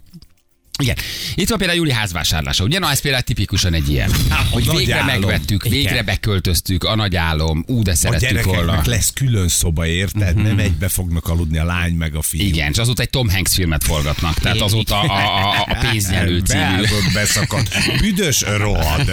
[0.81, 0.97] Igen.
[1.35, 2.65] Itt van például Júli házvásárlása.
[2.65, 4.11] Ugye, na ez például tipikusan egy ilyen.
[4.51, 5.07] Hogy nagy végre álom.
[5.07, 5.79] megvettük, Igen.
[5.79, 8.81] végre beköltöztük, a nagy álom, ú, de A szerettük volna.
[8.85, 10.37] lesz külön szoba, érted?
[10.43, 12.41] Nem egybe fognak aludni a lány meg a fiú.
[12.41, 14.35] Igen, és azóta egy Tom Hanks filmet forgatnak.
[14.35, 16.83] Tehát azóta a, a, a pénznyelő című.
[17.15, 17.69] Beszakadt.
[18.01, 19.13] Büdös rohad.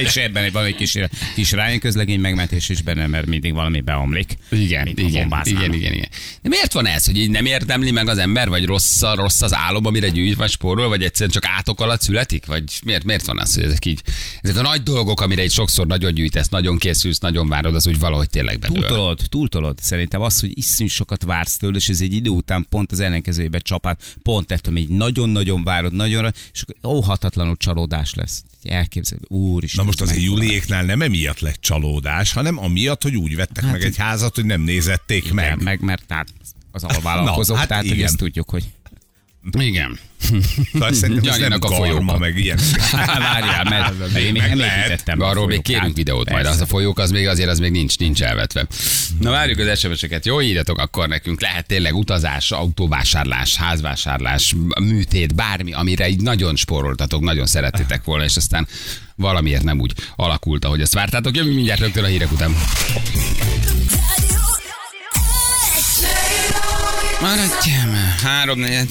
[0.00, 0.94] és ebben van egy kis,
[1.34, 4.36] kis közlegény megmentés is benne, mert mindig valami beomlik.
[4.50, 6.08] Igen, a igen, igen, igen, igen.
[6.42, 9.40] De miért van ez, hogy így nem érdemli meg az ember, vagy rossz, a- rossz
[9.42, 12.46] az álom, amire gyűjt, vagy spórol, vagy egyszerűen csak átok alatt születik?
[12.46, 14.02] Vagy miért, miért van az, hogy ezek így,
[14.40, 17.98] ezek a nagy dolgok, amire így sokszor nagyon gyűjtesz, nagyon készülsz, nagyon várod, az úgy
[17.98, 18.76] valahogy tényleg bedől.
[18.76, 19.78] Túltolod, túltolod.
[19.80, 23.58] Szerintem az, hogy iszonyú sokat vársz tőle, és ez egy idő után pont az ellenkezőjébe
[23.58, 28.42] csapát, pont ettől még nagyon-nagyon várod, nagyon, és óhatatlanul csalódás lesz.
[28.62, 29.74] Elképzeled, úr is.
[29.74, 33.96] Na most azért Juliéknál nem emiatt lett csalódás, hanem amiatt, hogy úgy vettek meg egy
[33.96, 35.48] házat, hogy nem nézették meg.
[35.56, 36.28] meg, meg, mert tehát
[36.72, 38.06] az alvállalkozók, Na, hát tehát hogy igen.
[38.06, 38.64] ezt tudjuk, hogy
[39.58, 39.98] Igen.
[40.72, 42.18] Szóval szerintem ez nem a folyóka.
[42.18, 42.58] meg ilyen.
[43.18, 45.20] Várjál, mert én még nem építettem.
[45.20, 48.22] Arról még kérünk videót majd, az a folyók az még azért az még nincs, nincs
[48.22, 48.66] elvetve.
[49.20, 55.72] Na várjuk az SMS-eket, jó írjatok akkor nekünk, lehet tényleg utazás, autóvásárlás, házvásárlás, műtét, bármi,
[55.72, 58.68] amire így nagyon spóroltatok, nagyon szerettétek volna, és aztán
[59.16, 61.36] valamiért nem úgy alakult, ahogy ezt vártátok.
[61.36, 62.54] Jövünk mindjárt rögtön a hírek után.
[67.20, 68.88] Maradjam, három, negyed,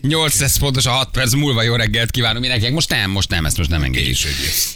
[0.00, 2.72] nyolc lesz pontosan 6 perc múlva jó reggelt kívánunk mindenkinek.
[2.72, 4.16] Most nem, most nem, ezt most nem engedjük.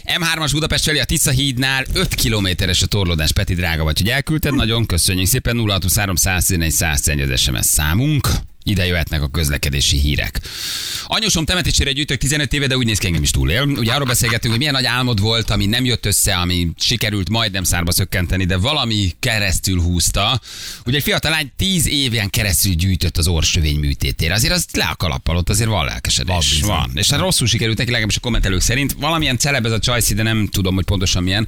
[0.03, 3.31] M3-as Budapest felé a Tisza hídnál 5 kilométeres a torlódás.
[3.31, 5.57] Peti drága vagy, hogy elküldted, nagyon köszönjük szépen.
[5.57, 8.27] 0623 111 111 az SMS számunk.
[8.67, 10.39] Ide jöhetnek a közlekedési hírek.
[11.07, 13.63] Anyósom temetésére gyűjtök 15 éve, de úgy néz ki engem is túlél.
[13.63, 17.63] Ugye arról beszélgettünk, hogy milyen nagy álmod volt, ami nem jött össze, ami sikerült majdnem
[17.63, 20.41] szárba szökkenteni, de valami keresztül húzta.
[20.85, 24.33] Ugye egy fiatal lány 10 éven keresztül gyűjtött az orsövény műtétére.
[24.33, 26.59] Azért az le a kalappal, ott azért van lelkesedés.
[26.61, 26.91] Van, van.
[26.93, 28.95] És hát rosszul sikerült neki, legalábbis a kommentelők szerint.
[28.99, 31.47] Valamilyen celeb ez a Csajci, de nem tudom, hogy pontosan milyen.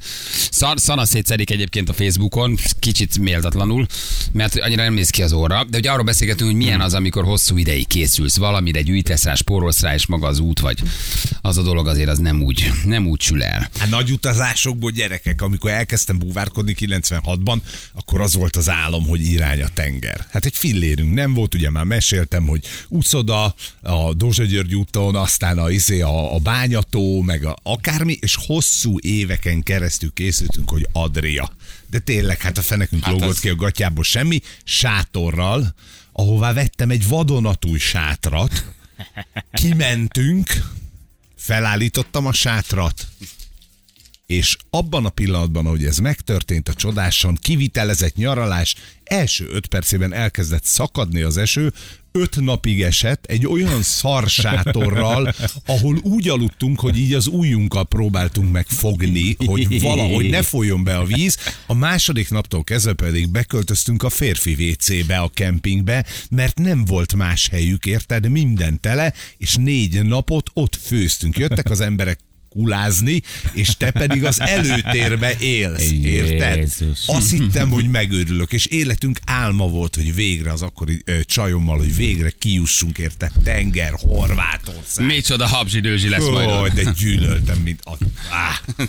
[0.50, 3.86] Szar, szana szétszedik egyébként a Facebookon, kicsit méltatlanul,
[4.32, 5.64] mert annyira nem néz ki az óra.
[5.64, 9.80] De ugye arról beszélgetünk, hogy milyen az, amikor hosszú ideig készülsz, valamire gyűjtesz rá, spórolsz
[9.80, 10.82] rá, és maga az út, vagy
[11.40, 13.70] az a dolog azért az nem úgy, nem úgy sül el.
[13.78, 17.58] Hát nagy utazásokból gyerekek, amikor elkezdtem búvárkodni 96-ban,
[17.92, 20.26] akkor az volt az álom, hogy irány a tenger.
[20.30, 25.58] Hát egy fillérünk nem volt, ugye már meséltem, hogy Uszoda, a Dózsa György úton, aztán
[25.58, 31.50] a, izé, a, a Bányató, meg a, akármi, és hosszú éveken keresztül készültünk, hogy Adria.
[31.90, 35.74] De tényleg, hát a fenekünk hát lógott az- ki a gatyából semmi, sátorral,
[36.18, 38.64] ahová vettem egy vadonatúj sátrat,
[39.52, 40.50] kimentünk,
[41.36, 43.06] felállítottam a sátrat,
[44.28, 50.64] és abban a pillanatban, ahogy ez megtörtént a csodásan, kivitelezett nyaralás, első öt percében elkezdett
[50.64, 51.72] szakadni az eső,
[52.12, 55.34] öt napig esett egy olyan szarsátorral,
[55.66, 61.04] ahol úgy aludtunk, hogy így az ujjunkkal próbáltunk megfogni, hogy valahogy ne folyjon be a
[61.04, 61.36] víz.
[61.66, 67.48] A második naptól kezdve pedig beköltöztünk a férfi WC-be, a kempingbe, mert nem volt más
[67.48, 68.30] helyük, érted?
[68.30, 71.38] Minden tele, és négy napot ott főztünk.
[71.38, 72.18] Jöttek az emberek
[72.58, 76.56] kulázni, és te pedig az előtérbe élsz, érted?
[76.56, 76.98] Jézus.
[77.06, 81.96] Azt hittem, hogy megőrülök, és életünk álma volt, hogy végre az akkori ö, csajommal, hogy
[81.96, 83.30] végre kijussunk, érted?
[83.44, 85.06] Tenger, Horvátország.
[85.06, 86.48] Micsoda habzsidőzsi lesz majd.
[86.48, 87.96] Ó, de gyűlöltem, mint a...
[88.30, 88.86] Áh,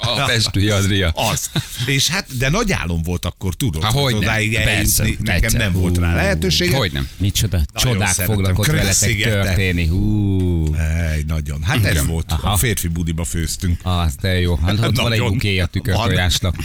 [0.00, 1.08] A festői Adria.
[1.08, 1.50] az.
[1.86, 5.24] És hát, de nagy álom volt akkor, tudod, Há, hogy odáig Persze, eljutni.
[5.24, 5.60] Nekem egyszer.
[5.60, 6.76] nem volt rá lehetősége.
[6.76, 7.08] Hogy nem?
[7.16, 8.34] Micsoda csodák szeretem.
[8.34, 9.86] fognak ott veletek történni.
[9.86, 10.74] Hú.
[10.74, 11.62] Ej, nagyon.
[11.62, 12.32] Hát ez volt.
[12.32, 12.50] Aha.
[12.52, 13.80] A férfi budiba főztünk.
[13.82, 14.56] Az, de jó.
[14.56, 16.56] Hát ott van egy buké a tükörtojásnak.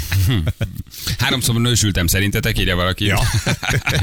[1.18, 3.06] Háromszor nősültem szerintetek, írja valaki.
[3.06, 3.20] Ja.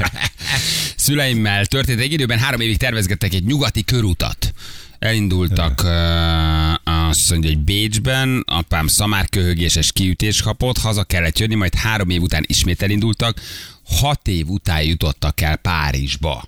[0.95, 4.53] Szüleimmel történt egy időben, három évig tervezgettek egy nyugati körutat.
[4.99, 12.09] Elindultak, uh, azt mondja, hogy Bécsben, apám szamárköhögéses kiütés kapott, haza kellett jönni, majd három
[12.09, 13.41] év után ismét elindultak,
[13.83, 16.47] hat év után jutottak el Párizsba.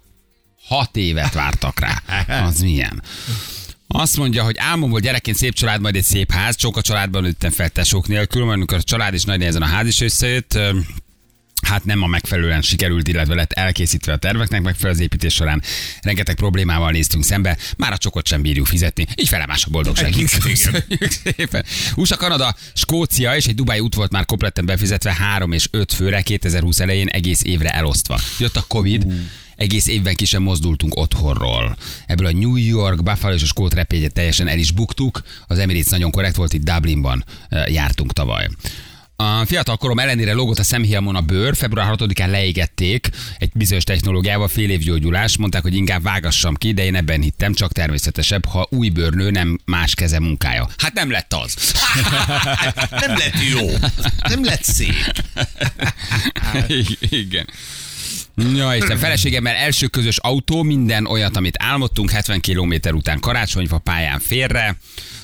[0.68, 2.02] Hat évet vártak rá.
[2.46, 3.02] Az milyen?
[3.92, 6.56] Azt mondja, hogy álmom volt gyerekként szép család, majd egy szép ház.
[6.56, 9.88] Csóka családban nőttem fel tesók nélkül, majd amikor a család is nagy nehezen a ház
[9.88, 10.60] is összejött,
[11.62, 15.62] hát nem a megfelelően sikerült, illetve lett elkészítve a terveknek megfelelő az építés során.
[16.02, 20.14] Rengeteg problémával néztünk szembe, már a csokot sem bírjuk fizetni, így felemás a boldogság.
[21.36, 21.66] Szépen.
[21.96, 26.22] USA, Kanada, Skócia és egy Dubai út volt már kompletten befizetve, három és öt főre
[26.22, 28.20] 2020 elején egész évre elosztva.
[28.40, 29.06] Jött a Covid,
[29.62, 31.76] egész évben ki sem mozdultunk otthonról.
[32.06, 35.21] Ebből a New York, Buffalo és a Skót repényet teljesen el is buktuk.
[35.47, 37.24] Az Emirates nagyon korrekt volt, itt Dublinban
[37.67, 38.47] jártunk tavaly.
[39.15, 44.47] A fiatal korom ellenére lógott a szemhéjamon a bőr, február 6-án leégették egy bizonyos technológiával,
[44.47, 48.67] fél év gyógyulás, mondták, hogy inkább vágassam ki, de én ebben hittem, csak természetesebb, ha
[48.69, 50.67] új bőrnő nem más keze munkája.
[50.78, 51.56] Hát nem lett az.
[53.06, 53.67] Nem lett jó.
[54.30, 55.24] Nem lett szép.
[57.10, 57.47] Igen.
[58.56, 64.20] Ja, Isten, feleségemmel első közös autó, minden olyat, amit álmodtunk, 70 km után karácsonyfa pályán
[64.20, 64.78] félre.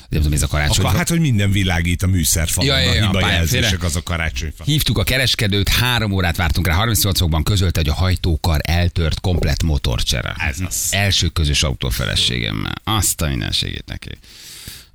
[0.09, 0.81] Nem tudom, ez a karácsonyfa.
[0.81, 2.69] Akkor hát, hogy minden világít a műszerfalon.
[2.69, 3.85] Ja, ja, ja, a hiba pályán jelzések félre.
[3.85, 4.63] az a karácsonyfa.
[4.63, 9.63] Hívtuk a kereskedőt, három órát vártunk rá, 38 fokban közölte, hogy a hajtókar eltört komplet
[9.63, 10.35] motorcsere.
[10.37, 10.87] Ez az.
[10.91, 12.73] Első közös autó feleségemmel.
[12.83, 14.09] Azt a mindenségét neki.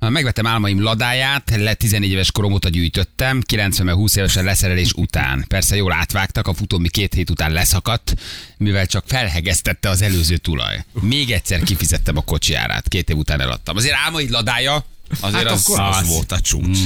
[0.09, 5.45] Megvettem álmaim ladáját, le 14 éves korom óta gyűjtöttem, 90 20 évesen leszerelés után.
[5.47, 8.13] Persze jól átvágtak, a futómi két hét után leszakadt,
[8.57, 10.83] mivel csak felhegesztette az előző tulaj.
[11.01, 13.75] Még egyszer kifizettem a kocsi árát, két év után eladtam.
[13.75, 14.85] Azért álmaid ladája,
[15.19, 16.77] Azért Hát az, az az volt a csúcs.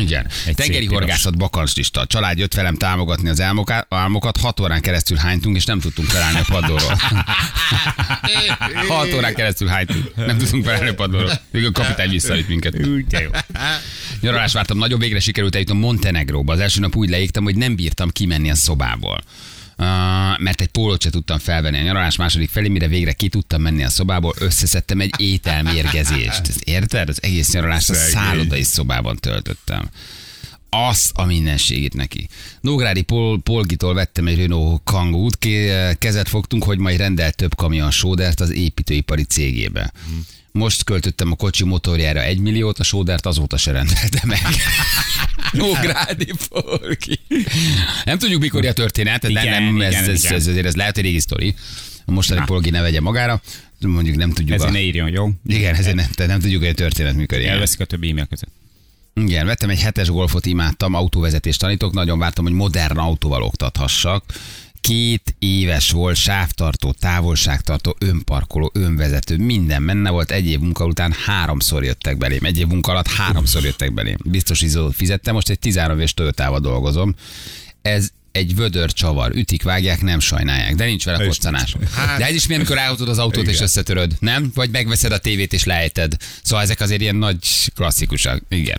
[0.00, 0.26] Igen.
[0.46, 2.00] Egy Tengeri horgászat bakancslista.
[2.00, 6.08] A család jött velem támogatni az álmokat, álmokat, hat órán keresztül hánytunk, és nem tudtunk
[6.08, 6.98] felállni a padlóról.
[8.88, 10.14] hat órán keresztül hánytunk.
[10.16, 11.32] Nem tudtunk felállni a padlóról.
[11.50, 12.74] Még a kapitány visszavitt minket.
[13.10, 13.30] Jó.
[14.20, 16.52] Nyaralás vártam, nagyon végre sikerült eljutnom Montenegróba.
[16.52, 19.22] Az első nap úgy leégtem, hogy nem bírtam kimenni a szobából.
[20.38, 23.84] Mert egy pólót se tudtam felvenni a nyaralás második felé, mire végre ki tudtam menni
[23.84, 26.46] a szobából, összeszedtem egy ételmérgezést.
[26.64, 27.08] Érted?
[27.08, 29.90] Az egész nyaralást a szállodai szobában töltöttem.
[30.70, 32.28] Azt a mindenségét neki.
[32.60, 37.90] Nógrádi Pol- Polgitól vettem egy Renault Kangoo-t, Ké- kezet fogtunk, hogy majd rendelt több kamion
[37.90, 39.92] sódert az építőipari cégébe.
[40.56, 44.40] Most költöttem a kocsi motorjára egy milliót, a sódert azóta se rendelte meg.
[45.52, 47.20] Nógrádi Polgi.
[48.04, 50.34] Nem tudjuk, mikor a történet, de Igen, nem, ez, igen, ez, igen.
[50.34, 51.54] ez, azért ez lehet egy régi sztori.
[52.04, 53.40] A mostani Polgi ne vegye magára,
[53.80, 54.54] mondjuk nem tudjuk.
[54.54, 54.72] Ezért a...
[54.72, 55.30] ne írjon, jó?
[55.46, 57.52] Igen, ezért ne, tehát nem tudjuk, hogy a történet mikor ilyen.
[57.52, 58.50] Elveszik a többi e-mail között.
[59.14, 64.24] Igen, vettem egy hetes golfot, imádtam, autóvezetést tanítok, nagyon vártam, hogy modern autóval oktathassak.
[64.86, 70.30] Két éves volt, sávtartó, távolságtartó, önparkoló, önvezető, minden menne volt.
[70.30, 72.44] Egy év munka után háromszor jöttek belém.
[72.44, 74.16] Egy év munka alatt háromszor jöttek belém.
[74.24, 77.14] Biztosítót fizettem, most egy 13 éves Toyotával dolgozom.
[77.82, 81.76] Ez egy vödör csavar, ütik, vágják, nem sajnálják, de nincs vele koccanás.
[82.18, 83.62] De ez is mi, amikor elhozod az autót és Igen.
[83.62, 84.50] összetöröd, nem?
[84.54, 86.16] Vagy megveszed a tévét és lejted.
[86.42, 87.38] Szóval ezek azért ilyen nagy
[87.74, 88.42] klasszikusak.
[88.48, 88.78] Igen.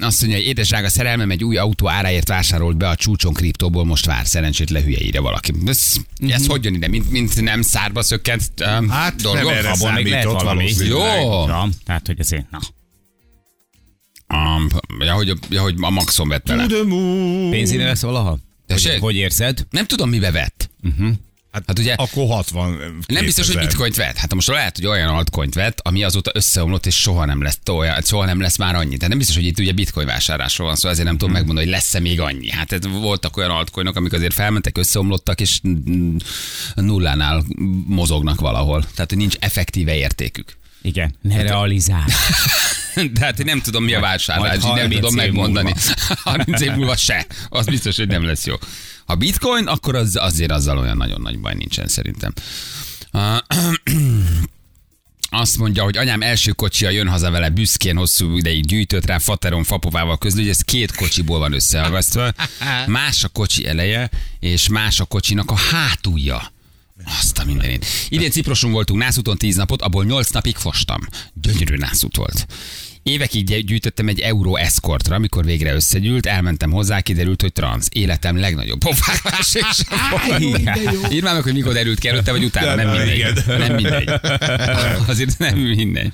[0.00, 4.06] Azt mondja, hogy édesdrága szerelmem egy új autó áráért vásárolt be a csúcson kriptóból, most
[4.06, 5.52] vár szerencsét lehülyeire valaki.
[5.66, 5.92] Ez,
[6.28, 6.88] ez hogy jön ide?
[6.88, 9.44] Mint, mint nem szárba szökkent um, Hát, dolgok?
[9.44, 10.72] nem erre Abból még lehet valami.
[10.78, 10.98] Jó.
[10.98, 12.58] Ja, tehát, hogy azért, na.
[14.34, 16.52] Um, ja, hogy, ja, hogy a Maxon vett
[16.86, 17.50] moon.
[17.50, 18.38] Pénzére lesz valaha?
[18.66, 19.66] Hogy, hogy érzed?
[19.70, 20.70] Nem tudom, mibe vett.
[21.56, 22.70] Hát, Hát ugye- Akkor 60
[23.06, 23.66] Nem biztos, hogy 2000.
[23.66, 24.16] bitcoint vett.
[24.16, 28.02] Hát most lehet, hogy olyan altcoint vett, ami azóta összeomlott, és soha nem lesz olyan,
[28.02, 28.94] soha nem lesz már annyi.
[28.94, 31.74] Tehát nem biztos, hogy itt ugye bitcoin vásárlásról van szó, ezért nem tudom megmondani, hogy
[31.76, 32.50] lesz-e még annyi.
[32.50, 35.60] Hát ez voltak olyan altcoinok, amik azért felmentek, összeomlottak, és
[36.74, 37.44] nullánál
[37.86, 38.84] mozognak valahol.
[38.94, 40.56] Tehát, hogy nincs effektíve értékük.
[40.82, 41.14] Igen.
[41.22, 42.04] Ne realizál.
[43.12, 45.72] De hát én nem tudom, mi a vásárlás, Majd nem 30 tudom megmondani.
[45.72, 46.20] múlva.
[46.30, 47.26] 30 év múlva se.
[47.48, 48.54] Az biztos, hogy nem lesz jó.
[49.04, 52.32] Ha bitcoin, akkor az, azért azzal olyan nagyon nagy baj nincsen szerintem.
[55.30, 59.64] Azt mondja, hogy anyám első kocsia jön haza vele, büszkén hosszú ideig gyűjtött rá, fateron,
[59.64, 62.32] fapovával közül, hogy ez két kocsiból van összeagasztva.
[62.86, 66.52] Más a kocsi eleje, és más a kocsinak a hátulja.
[67.20, 67.86] Azt a mindenit.
[68.08, 71.00] Idén Ciproson voltunk nászúton 10 napot, abból 8 napig fostam.
[71.34, 72.46] Gyönyörű nászút volt.
[73.08, 77.88] Évekig gy- gyűjtöttem egy euró eszkortra, amikor végre összegyűlt, elmentem hozzá, kiderült, hogy transz.
[77.92, 79.82] Életem legnagyobb pofákás és
[81.10, 83.44] Írd már meg, hogy mikor derült ki előtte, vagy utána, nem mindegy.
[83.46, 84.08] Nem mindegy.
[85.08, 86.12] Azért nem mindegy.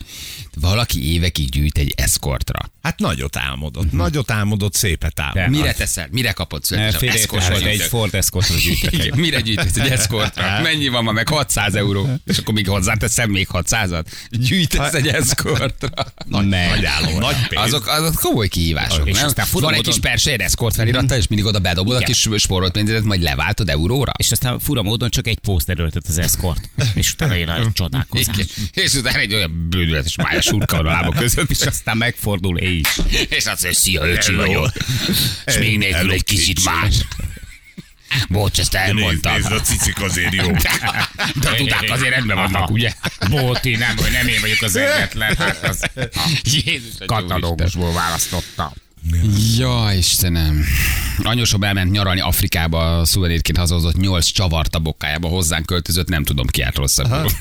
[0.60, 2.70] Valaki évekig gyűjt egy eszkortra.
[2.82, 3.92] Hát nagyot álmodott.
[3.92, 5.42] Nagyot álmodott, szépet álmodott.
[5.42, 5.48] De.
[5.48, 6.08] Mire az- teszel?
[6.10, 7.62] Mire kapod Ne, születésnapot?
[7.62, 7.80] Egy.
[7.80, 8.92] Ford Escortra gyűjtök.
[8.92, 10.60] Igen, mire gyűjtesz egy eszkortra?
[10.62, 11.28] Mennyi van ma meg?
[11.28, 12.08] 600 euró.
[12.26, 14.04] És akkor még hozzáteszem még 600-at?
[14.30, 15.88] Gyűjtesz egy eszkortra.
[16.26, 16.68] Meg.
[16.68, 17.62] Nagy álom, nagy pénz.
[17.62, 19.24] Azok, azok komoly kihívások, És nem?
[19.26, 22.08] aztán Van egy kis persejed eszkort felirattal, és mindig oda bedobod a Igen.
[22.12, 24.12] kis spórolt pénzedet, majd leváltod euróra.
[24.16, 26.68] És aztán fura módon csak egy poszter öltött az eszkort.
[26.94, 28.36] És utána jön a csodálkozás.
[28.72, 33.00] És utána egy olyan bődületes májas urka van a lábak között, És aztán megfordul és.
[33.28, 34.70] és azt mondja, szia, öcsi vagyok.
[35.44, 36.68] És még nélkül egy kicsit kicsi.
[36.68, 36.94] más.
[38.28, 39.32] Bocs, ezt elmondtam.
[39.32, 40.50] Nézd, nézd, a cicik azért jó.
[41.34, 42.92] De a tudák azért rendben vannak, ugye?
[43.30, 45.36] Bóti, nem, hogy nem én vagyok az egyetlen.
[45.36, 45.82] Hát az
[46.64, 48.72] Jézus, katalógusból választottam.
[49.58, 50.64] Ja, Istenem.
[51.22, 56.46] Anyósom elment nyaralni Afrikába, a szuvenírként hazahozott nyolc csavart a bokkájába, hozzánk költözött, nem tudom
[56.46, 57.26] ki állt rosszabbul.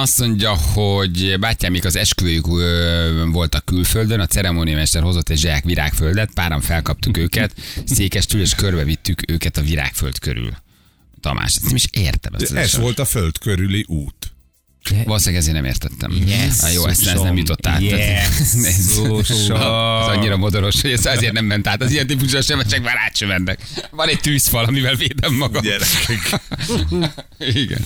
[0.00, 2.46] Azt mondja, hogy bátyámik az esküvőjük
[3.32, 7.54] voltak külföldön, a ceremóniamester hozott egy zsák virágföldet, páran felkaptuk őket,
[7.84, 10.50] székestül és körbevittük őket a virágföld körül.
[11.20, 12.32] Tamás, ezt nem is értem.
[12.34, 14.34] Ezt, Ez volt a föld körüli út.
[15.04, 16.10] Valószínűleg ezért nem értettem.
[16.26, 17.80] Yes, Na jó, ezt, ez nem jutott át.
[17.80, 18.98] Yes, ez, ez
[20.08, 21.82] annyira modoros, hogy ez azért nem ment át.
[21.82, 23.60] Az ilyen típusú sebesek már át sem mennek.
[23.90, 25.62] Van egy tűzfal, amivel védem magam.
[25.62, 26.40] Gyerekek.
[27.38, 27.84] Igen.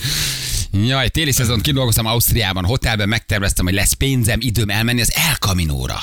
[0.71, 5.99] Jaj, téli szezon kidolgoztam Ausztriában, hotelben megterveztem, hogy lesz pénzem, időm elmenni az El Caminóra.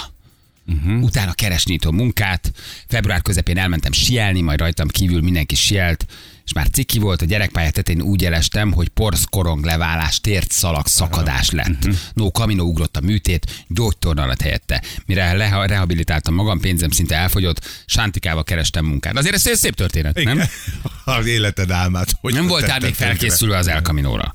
[0.67, 1.03] Uh-huh.
[1.03, 2.53] Utána keresni a munkát.
[2.89, 6.07] Február közepén elmentem sielni, majd rajtam kívül mindenki sielt,
[6.45, 9.25] és már ciki volt, a gyerekpálya tetején úgy jelestem, hogy porsz
[9.63, 11.89] leválás, tért szalag, szakadás lett.
[12.15, 14.83] No Camino ugrott a műtét, gyógytorna lett helyette.
[15.07, 19.17] Mire leha- rehabilitáltam magam, pénzem szinte elfogyott, Sántikával kerestem munkát.
[19.17, 20.37] Azért ez szép történet, nem?
[20.37, 20.49] Igen.
[21.19, 22.13] Az életed álmát.
[22.21, 24.35] Hogy Nem voltál még felkészülve az El Caminóra.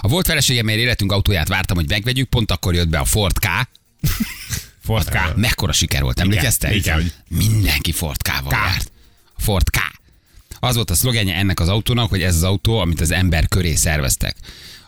[0.00, 3.46] A volt feleségemmel életünk autóját vártam, hogy megvegyük, pont akkor jött be a Ford K.
[4.84, 5.36] Ford K.
[5.36, 6.74] Mekkora siker volt, emlékeztek?
[6.74, 7.12] igen.
[7.28, 8.92] Mindenki Ford K-val járt.
[9.36, 9.78] A Ford K.
[10.60, 13.74] Az volt a szlogenje ennek az autónak, hogy ez az autó, amit az ember köré
[13.74, 14.36] szerveztek.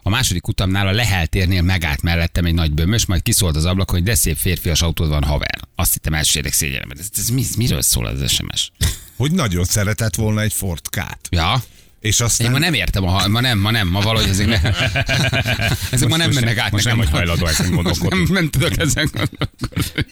[0.03, 3.91] A második utamnál a Lehel térnél megállt mellettem egy nagy bömös, majd kiszólt az ablak,
[3.91, 5.61] hogy de szép férfias autód van, haver.
[5.75, 6.91] Azt hittem elsőreg szégyenem.
[6.91, 8.73] Ez, ez, mi, miről szól az SMS?
[9.17, 11.29] Hogy nagyon szeretett volna egy Ford K-t.
[11.31, 11.63] Ja,
[12.01, 12.47] És aztán...
[12.47, 14.61] én ma nem értem, a, ha- ma nem, ma nem, ma valahogy ezek, ne,
[15.91, 17.11] ezek ma nem mennek át Most nem nekem.
[17.13, 18.25] vagy hajlandó ezen Most gondolkodni.
[18.25, 20.05] nem, nem tudok ezen gondolkodni.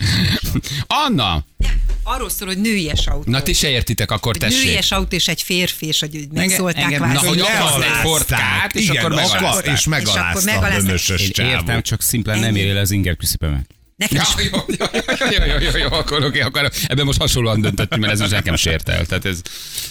[0.87, 1.44] Anna,
[2.03, 3.31] Arról szól, hogy nőies autó.
[3.31, 4.64] na ti se értitek, akkor tessék.
[4.64, 7.12] nőies autó és egy férfi, és hogy megszólták engem-.
[7.12, 9.77] Na, hogy akarsz egy K-t, és Igen, akkor akar- megalázták.
[9.77, 11.18] És megalázta És akkor megalázták.
[11.38, 13.66] Én értem, csak szimplán nem éri el az inger küszöpemet.
[13.96, 14.87] Nekem Ja, is jó, jó,
[15.30, 18.57] jó, jó, jó, jó, akkor oké, akkor ebben most hasonlóan döntöttünk, mert ez most nekem
[18.57, 19.07] sért el.
[19.07, 19.40] Tehát ez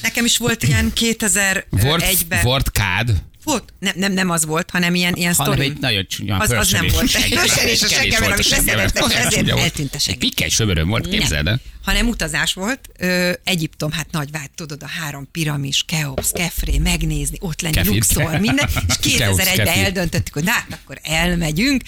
[0.01, 2.39] Nekem is volt ilyen Ford, 2001-ben.
[2.39, 3.73] Ford Kád, Volt?
[3.79, 5.69] Nem, nem, nem az volt, hanem ilyen, ilyen Hanem sztori.
[5.69, 7.11] egy nagyon csúnya Az, az nem volt.
[7.29, 8.75] Pörselés a seggemen, amit seggemen.
[8.75, 10.19] leszerettek, ezért eltűnt a Egy seggem.
[10.19, 11.59] pikkely söböröm volt, képzeld el.
[11.83, 12.89] hanem utazás volt.
[12.97, 17.87] Ö, Egyiptom, hát nagy vágy, tudod, a három piramis, Keops, Kefré, megnézni, ott lenni.
[17.87, 18.69] Luxor, minden.
[19.03, 19.83] És Keops, 2001-ben Kefir.
[19.83, 21.81] eldöntöttük, hogy na, hát akkor elmegyünk.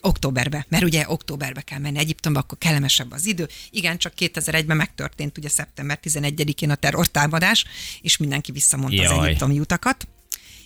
[0.00, 3.48] Októberbe, mert ugye októberbe kell menni Egyiptomba, akkor kellemesebb az idő.
[3.70, 7.64] Igen, csak 2001-ben megtörtént ugye szeptember 11-én a terrortámadás,
[8.00, 9.26] és mindenki visszamondta az Jaj.
[9.28, 10.08] egyiptomi utakat.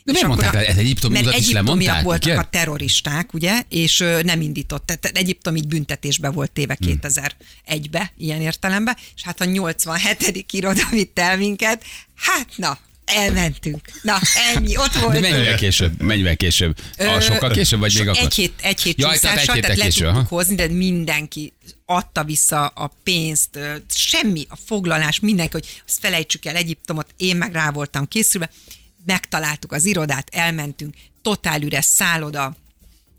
[0.05, 2.39] De miért mondták, a- ez egyiptomi mert is lemondták, voltak igen?
[2.39, 4.87] a terroristák, ugye, és nem indított.
[4.87, 6.99] Tehát Egyiptom így büntetésbe volt téve Hmm.
[7.03, 10.45] 2001-be, ilyen értelemben, és hát a 87.
[10.53, 11.85] iroda vitt el minket,
[12.17, 13.81] hát na, elmentünk.
[14.03, 14.19] Na,
[14.55, 15.21] ennyi, ott De volt.
[15.21, 16.01] mennyivel később?
[16.03, 16.77] Mennyivel később?
[16.99, 18.23] A, sokkal később, vagy még akkor?
[18.23, 20.25] Egy hét, egy hét Jaj, tehát egy héttel le később, aha.
[20.29, 21.53] hozni, de mindenki
[21.87, 23.59] adta vissza a pénzt,
[23.95, 28.51] semmi, a foglalás, mindenki, hogy azt felejtsük el Egyiptomot, én meg rá voltam készülve,
[29.07, 32.57] megtaláltuk az irodát, elmentünk, totál üres szálloda,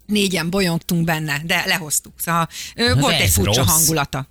[0.06, 2.14] négyen bolyongtunk benne, de lehoztuk.
[2.18, 3.70] Szóval ö, de volt egy furcsa rossz.
[3.70, 4.28] hangulata.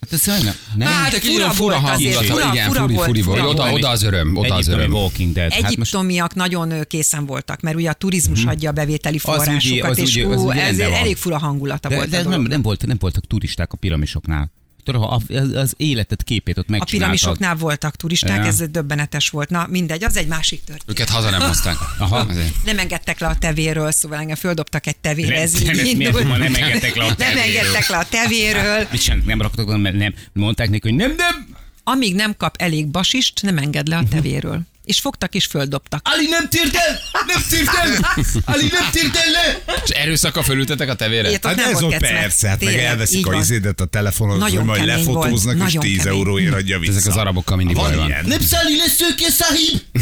[0.00, 0.88] Hát ez olyan, nem?
[0.88, 3.38] Hát, egy Fura fura, hangulata, fura- igen, fura furi, furi volt.
[3.38, 4.92] fura Oda, oda az öröm, oda az öröm.
[4.92, 5.52] Walking Dead.
[5.52, 9.30] Hát most Egyiptomiak nagyon készen voltak, mert ugye a turizmus adja a bevételi Mhm.
[9.30, 12.08] Az forrásokat, az és az ugye ez elég fura hangulata de, volt.
[12.08, 14.52] de nem, nem, volt, nem voltak turisták a piramisoknál.
[14.84, 16.98] Tudod, ha az, az életet képét ott A megcsináltad.
[17.18, 18.44] piramisoknál voltak turisták, Ja.
[18.44, 19.50] ez döbbenetes volt.
[19.50, 20.90] Na mindegy, az egy másik történet.
[20.90, 21.76] Őket haza nem hozták.
[21.98, 22.26] Aha.
[22.64, 26.28] Nem engedtek le a tevéről, szóval engem földobtak egy tevére, ez Nem, így indult.
[26.38, 27.42] nem engedtek le a Nem tevéről?
[27.42, 28.86] engedtek le a tevéről.
[28.90, 30.14] Mit sem nem raktak, mert nem.
[30.32, 31.46] Mondták neki, hogy nem, nem.
[31.84, 34.60] Amíg nem kap elég basist, nem enged le a tevéről.
[34.84, 36.00] És fogtak és földobtak.
[36.14, 36.98] Ali nem tért el!
[37.26, 38.14] Nem tért el!
[38.44, 39.62] Ali nem tért el le!
[39.84, 41.28] És erőszakkal fölültetek a tevére?
[41.28, 44.50] Ilyet Hát nem ez volt ott persze, hát meg elveszik a izédet a telefonod, hogy
[44.50, 46.16] Nagyon majd kemény volt, lefotóznak, és nagyon 10 kemény.
[46.18, 46.92] euróért adja vissza.
[46.92, 48.14] Ezek az arabokkal mindig Van baj van.
[48.24, 49.80] Nem szállj lesz őke, sahib!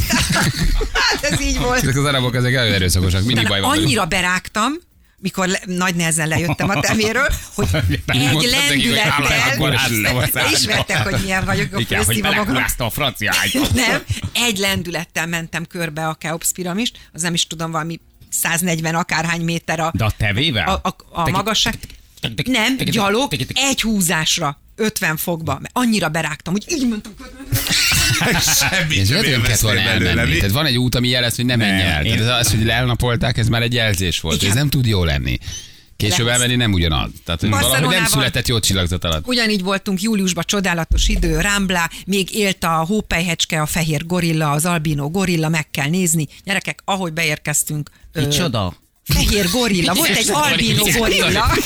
[0.93, 1.83] Hát ez így volt.
[1.83, 3.71] Ezek az arabok, ezek erőszakosak, mindig baj van.
[3.71, 4.73] annyira berágtam,
[5.21, 7.69] mikor le, nagy nehezen lejöttem a tevéről, hogy
[8.07, 12.21] egy lendülettel ismertek, hogy milyen vagyok, Igen, hogy
[12.79, 13.35] a francia.
[13.75, 14.03] Nem,
[14.33, 18.01] egy lendülettel mentem körbe a Keops piramist, az nem is tudom, valami
[18.31, 20.81] 140 akárhány méter a, De a tevével?
[20.83, 21.75] a, a, a magasság.
[22.45, 24.59] Nem, gyalog, egy húzásra.
[24.79, 27.41] 50 fokba, mert annyira berágtam, hogy így mentem körbe.
[28.59, 30.37] Semmit Ez nem kellett volna elmenni.
[30.37, 32.03] Tehát van egy út, ami jelez, hogy nem menj el.
[32.03, 34.37] Tehát az, hogy elnapolták, ez már egy jelzés volt.
[34.37, 34.49] Igen.
[34.49, 35.38] Ez nem tud jó lenni.
[35.97, 36.40] Később Lehet.
[36.40, 37.11] elmenni nem ugyanaz.
[37.25, 39.27] Tehát hogy valahogy nem született jó csillagzat alatt.
[39.27, 45.11] Ugyanígy voltunk júliusban, csodálatos idő, Rambla, még élt a hópelyhecske, a fehér gorilla, az albino
[45.11, 46.27] gorilla, meg kell nézni.
[46.44, 48.75] Gyerekek, ahogy beérkeztünk, ö, Micsoda?
[49.09, 51.59] Fehér gorilla, volt egy albino gorilla.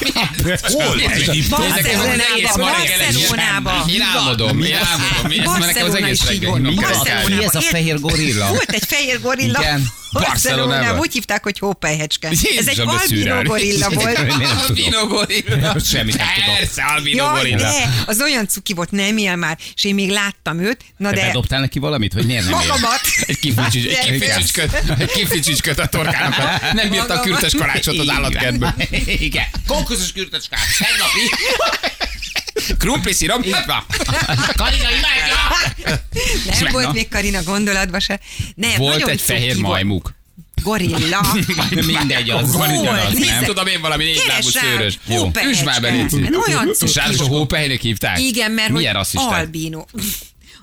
[0.63, 1.01] Hol?
[1.01, 1.61] Egyiptom?
[1.61, 3.85] Barcelonába, Barcelonába.
[3.89, 5.45] Én álmodom, én álmodom.
[5.45, 7.29] Barcelona is így ez?
[7.29, 8.49] Mi ez a fehér gorilla?
[8.49, 9.61] Volt egy fehér gorilla.
[9.61, 10.01] Igen.
[10.13, 10.69] Barcelonában.
[10.69, 11.01] Barcelonában.
[11.01, 12.29] Úgy hívták, hogy hópelyhecske.
[12.59, 14.17] Ez egy albino gorilla volt.
[14.17, 14.49] Nem tudom.
[14.69, 15.79] Albino gorilla.
[15.79, 16.59] Semmit nem tudok.
[16.59, 17.71] Persze, albino gorilla.
[18.07, 21.27] az olyan cuki volt, nem él már, és én még láttam őt, na Te de
[21.27, 23.01] bedobtál neki valamit, vagy miért nem magamat.
[23.27, 23.39] Egy
[25.07, 26.73] kiflicsicsköt a torkának.
[26.73, 28.75] Nem bírta a kürtös karácsot az állatkertből.
[29.07, 29.45] Igen.
[29.67, 30.61] Konkurzos kürtöcskát.
[30.79, 31.21] Egy napi.
[32.79, 33.85] Krumpli szírom, itt van.
[34.55, 36.01] Karina imádja!
[36.51, 36.71] Nem Na.
[36.71, 38.21] volt még Karina gondolatba se.
[38.55, 39.67] Nem, Volt egy fehér volt.
[39.67, 40.15] majmuk.
[40.63, 41.21] Gorilla.
[41.71, 43.45] Mindegy, az ugyanaz, nézd, nem?
[43.45, 44.99] Tudom én valami négy lábú Keres rá, szőrös.
[45.07, 46.29] Jó, üsd már be, légy szíves.
[46.49, 47.31] Olyan És cuki volt.
[47.31, 48.21] hópehelynek hívták?
[48.21, 49.85] Igen, mert Milyen hogy albino.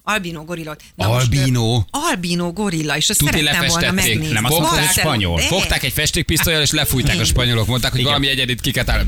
[0.03, 0.75] Albino gorilla.
[0.97, 1.73] Albino?
[1.73, 4.27] Most, albino gorilla, és ezt Tuti szerettem volna megnézni.
[4.27, 5.39] Nem azt Barcelona- spanyol.
[5.39, 5.45] De.
[5.47, 7.67] Fogták egy festékpisztolyjal, és lefújták a spanyolok.
[7.67, 8.11] Mondták, hogy Igen.
[8.11, 9.05] valami egyedit kiketál.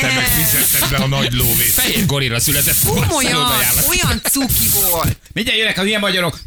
[0.00, 1.70] Te meg fizetted be a nagy lóvét.
[1.70, 2.76] Fehér gorilla született.
[2.84, 3.50] Komolyan,
[3.88, 5.16] olyan cuki volt.
[5.32, 6.38] Mindjárt jönnek az ilyen magyarok.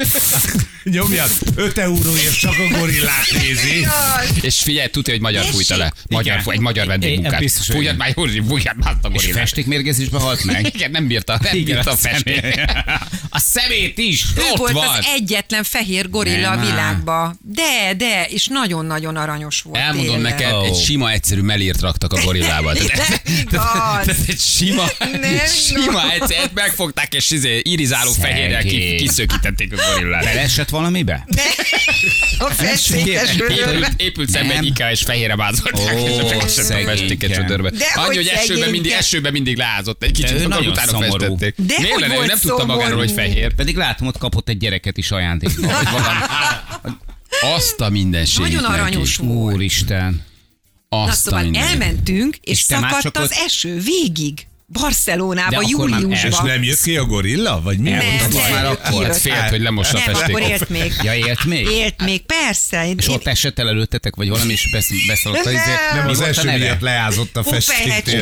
[0.92, 3.88] Nyomjad, 5 euróért csak a gorillát nézi.
[4.42, 5.94] És figyelj, tudja, hogy magyar fújta le.
[6.10, 6.54] Magyar, Igen.
[6.54, 7.32] egy magyar vendégmunkát.
[7.32, 7.96] Igen, biztos, Fújjad igen.
[7.96, 9.38] már, Józsi, fújjad már a És gorillát.
[9.38, 10.66] festékmérgezésbe halt meg.
[10.76, 12.40] Igen, nem bírta, nem bírta a festék.
[12.42, 12.66] szemét.
[13.30, 14.24] A szemét is.
[14.38, 14.88] Ő Ott volt van.
[14.88, 16.70] az egyetlen fehér gorilla Nem a áll.
[16.70, 17.40] világban.
[17.42, 19.78] De, de, és nagyon-nagyon aranyos volt.
[19.78, 20.32] Elmondom tényleg.
[20.32, 20.74] neked, egy Ó.
[20.74, 22.74] sima, egyszerű melírt raktak a gorillába.
[22.74, 22.84] Nem
[23.40, 24.08] igaz.
[24.08, 28.64] Ez egy sima, Nem egy sima, egyszer megfogták, és izé, irizáló fehérrel
[28.98, 30.24] kiszökítették a gorillát.
[30.24, 31.28] Belesett valamibe?
[32.38, 34.65] A festékes Épült, épült szembe egy.
[34.65, 36.28] IKEA és fehérre vázolták, Ó,
[36.86, 37.69] festéket csödörbe.
[37.69, 41.38] De Annyi, hogy hogy esőben mindig, esőben mindig lázott egy kicsit, akkor nagyon utána szomorú.
[41.38, 41.55] festették.
[41.67, 42.26] De Miért hogy lenne?
[42.26, 43.53] Nem tudta magáról, hogy fehér.
[43.53, 45.67] Pedig látom, ott kapott egy gyereket is ajándékba.
[47.55, 49.53] Azt a mindenségét Nagyon aranyos volt.
[49.53, 50.23] Úristen.
[50.89, 54.47] Na Azt a szóval elmentünk, és, És szakadt az eső végig.
[54.68, 56.45] Barcelonába, De már És júliusban.
[56.45, 57.61] nem jött ki a gorilla?
[57.61, 57.89] Vagy mi?
[57.89, 58.34] Nem, volt?
[58.34, 59.05] nem, már akkor.
[59.05, 60.93] Hát félt, hogy lemossa a Nem, akkor élt még.
[61.03, 61.68] Ja, élt még?
[61.68, 62.88] Élt még, persze.
[62.88, 65.53] Én, És ott esett el előttetek, vagy valami, és besz- beszaladt izé.
[65.55, 65.66] Nem.
[65.95, 68.18] Nem, Mi az eső miatt leázott a festék.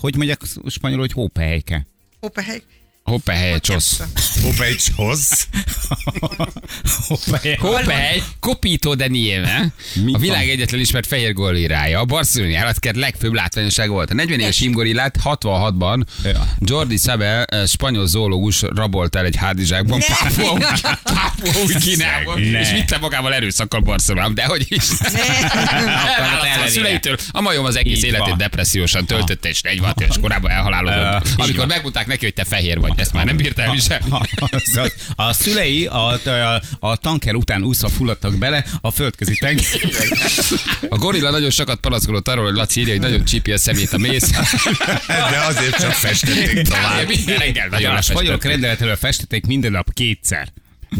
[0.00, 1.86] Hogy mondják spanyolul, hogy hópehelyke?
[2.20, 2.62] Hópehely.
[3.08, 4.00] Hoppá, hely, csosz.
[4.42, 5.48] Hopejcshoz.
[7.06, 7.56] Hópehely.
[7.60, 9.66] Hoppely, Copito de Nieve,
[10.04, 10.48] Mi a világ van?
[10.48, 14.10] egyetlen ismert fehér gorillája, a barcelonai állatkert legfőbb látványossága volt.
[14.10, 16.46] A 40 éves imgorillát 66-ban Ja.
[16.58, 20.14] Jordi Sabel, eh, spanyol zoológus rabolt el egy hátizsákban Ne.
[21.02, 24.84] Pápua Kínában, és vitte magával erőszakkal Barcelonában, de hogy is.
[26.64, 27.16] A szüleitől.
[27.30, 31.26] A majom az egész életét depressziósan töltötte, és 46 éves korában elhalálodott.
[31.28, 34.04] Így Amikor megmondták neki, hogy te fehér vagy, ezt már nem bírta elviselni.
[34.10, 39.64] Az- az- A szülei a, a, a tanker után úszva fulladtak bele a földközi tenger.
[40.88, 43.98] A gorilla nagyon sokat panaszkodott arról, hogy Laci írja, hogy nagyon csípi a szemét a
[43.98, 44.30] mész.
[45.06, 47.06] De azért csak festették tovább.
[47.08, 50.48] Minden reggel nagyon A spanyolok rendeletről festették minden nap kétszer.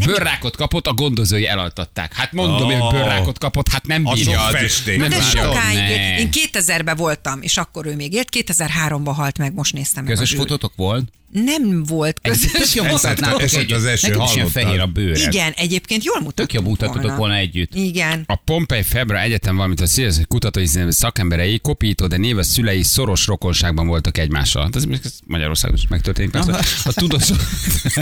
[0.05, 2.13] Bőrrákot kapott, a gondozói elaltatták.
[2.15, 2.73] Hát mondom, Ó.
[2.79, 4.23] hogy bőrrákot kapott, hát nem bírja.
[4.39, 4.99] sok az- festék.
[4.99, 5.43] Nem De bírja.
[5.43, 5.77] sokáig.
[5.77, 6.19] Ne.
[6.19, 8.27] Én 2000-ben voltam, és akkor ő még élt.
[8.31, 10.13] 2003-ban halt meg, most néztem meg.
[10.13, 11.09] Közös az ő- fotótok volt?
[11.31, 15.27] Nem volt közös Tök mutatnátok esett az eső, Nekem is ilyen fehér a bőre.
[15.27, 17.75] Igen, egyébként jól mutattuk Tök jó mutattatok volna együtt.
[17.75, 18.23] Igen.
[18.25, 23.87] A Pompei Febra Egyetem, valamint a Szélsz kutatói szakemberei, Kopító de Néve szülei szoros rokonságban
[23.87, 24.63] voltak egymással.
[24.63, 26.59] Hát Ez, ez Magyarországon is megtörténik persze.
[26.83, 27.37] A tudósok,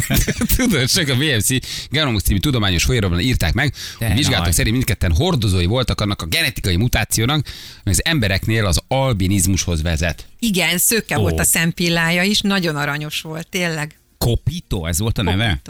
[0.57, 1.47] tudósok a VMC
[1.89, 6.25] Genomus című tudományos folyóiratban írták meg, De hogy vizsgálatok szerint mindketten hordozói voltak annak a
[6.25, 7.45] genetikai mutációnak,
[7.83, 10.25] ami az embereknél az albinizmushoz vezet.
[10.39, 11.21] Igen, szőke Ó.
[11.21, 13.99] volt a szempillája is, nagyon aranyos volt, tényleg.
[14.17, 15.61] Kopito, ez volt a neve?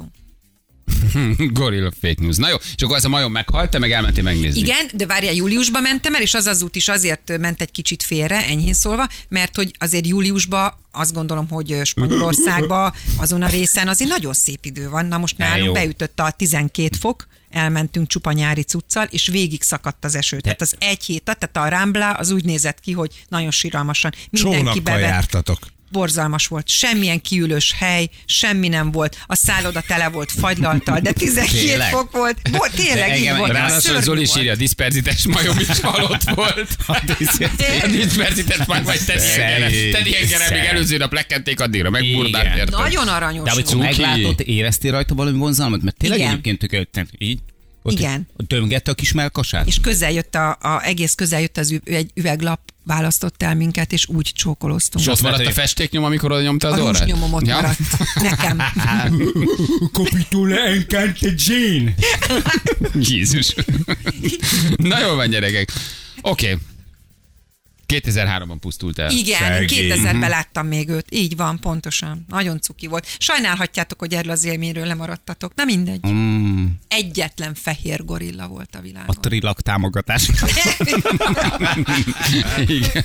[1.54, 2.38] Gorilla fake news.
[2.38, 4.60] Na jó, és akkor ez a majom meghalt, te meg elmentél megnézni.
[4.60, 8.04] Igen, de várjál, júliusban mentem el, és az az út is azért ment egy kicsit
[8.04, 14.10] félre, enyhén szólva, mert hogy azért júliusban azt gondolom, hogy Spanyolországban azon a részen azért
[14.10, 15.06] nagyon szép idő van.
[15.06, 15.74] Na most nálunk jó.
[15.74, 20.40] beütötte a 12 fok, elmentünk csupa nyári cuccal, és végig szakadt az eső.
[20.40, 24.12] Tehát az egy hét, tehát a Rambla az úgy nézett ki, hogy nagyon síralmasan.
[24.30, 25.60] Mindenki Csónakkal bevett jártatok.
[25.92, 26.70] Borzalmas volt.
[26.70, 29.18] Semmilyen kiülős hely, semmi nem volt.
[29.26, 31.90] A szálloda tele volt fagylaltal, de 17 Tényleg?
[31.92, 32.38] fok volt.
[32.52, 33.52] Volt, tényleg De így engem- volt.
[33.52, 36.76] Ráadásul Zoli is írja, a diszperzites majom is halott volt.
[37.82, 42.58] A diszperzites majom, vagy Teddy Hengerem még előző nap lekenték addigra, megburdák Igen.
[42.58, 42.80] érted.
[42.80, 43.70] Nagyon aranyos De volt.
[43.70, 45.82] hogy meglátott, éreztél rajta valami vonzalmat?
[45.82, 46.32] Mert tényleg Igen.
[46.32, 47.40] egyébként tök, így?
[47.82, 48.28] Ott Igen.
[48.38, 49.68] Ott döngette a kis melkasát?
[49.68, 51.80] És közel jött a, a, egész közel jött az
[52.14, 55.06] üveglap, választott el minket, és úgy csókoloztunk.
[55.06, 56.98] És ott maradt a festéknyom, amikor oda nyomta a az orrát?
[56.98, 57.56] húsnyomom ott Ja?
[57.56, 57.80] maradt.
[58.22, 58.62] Nekem.
[59.94, 61.94] Kopito le encante Jane.
[62.94, 63.56] Jézus.
[64.78, 65.72] Na jól van, gyerekek.
[66.22, 66.46] Oké.
[66.52, 66.58] Okay.
[67.88, 69.12] 2003-ban pusztult el.
[69.12, 69.92] Igen, Szegény.
[69.92, 71.06] 2000-ben láttam még őt.
[71.10, 72.26] Így van, pontosan.
[72.30, 73.08] Nagyon cuki volt.
[73.20, 75.52] Sajnálhatjátok, hogy erről az élményről lemaradtatok.
[75.56, 76.08] Na mindegy.
[76.08, 79.16] Mm, Egyetlen fehér gorilla volt a világon.
[79.16, 80.28] a trilak támogatás.
[82.68, 83.04] Igen.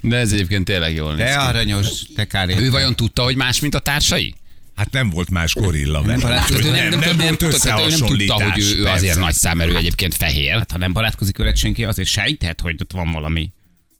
[0.00, 3.60] De ez egyébként tényleg jól néz De aranyos, te kár Ő vajon tudta, hogy más,
[3.60, 4.34] mint a társai?
[4.74, 6.22] Hát nem volt más gorilla vele.
[6.22, 9.76] Tehát ő Nem, nem, nem volt tudta, nem tudta, hogy ő, ő azért nagy számerő
[9.76, 10.52] egyébként fehér.
[10.58, 13.50] Hát ha nem barátkozik veled senki, azért sejthet, hogy ott van valami.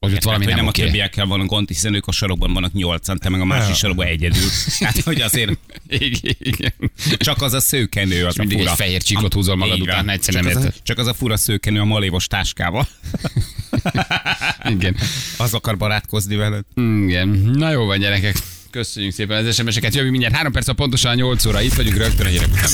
[0.03, 0.85] Hogy ott valami hogy nem nem a oké.
[0.85, 4.49] többiekkel van gond, hiszen ők a sarokban vannak nyolcan, te meg a másik sarokban egyedül.
[4.81, 5.51] Hát, hogy azért
[5.89, 6.73] Igen, igen.
[7.17, 8.71] csak az a szőkenő, az És mindig a fura.
[8.71, 11.15] egy fehér csíkot húzol magad Így után, egyszer csak nem az, a, csak az a
[11.15, 12.89] fura szőkenő a malévos táskával.
[14.75, 14.97] Igen.
[15.37, 16.65] Az akar barátkozni veled.
[16.77, 17.29] Igen.
[17.55, 18.37] Na jó van, gyerekek.
[18.71, 19.95] Köszönjük szépen az SMS-eket.
[19.95, 21.61] Jövő mindjárt 3 perc, a pontosan 8 óra.
[21.63, 22.71] Itt vagyunk rögtön a hírek után.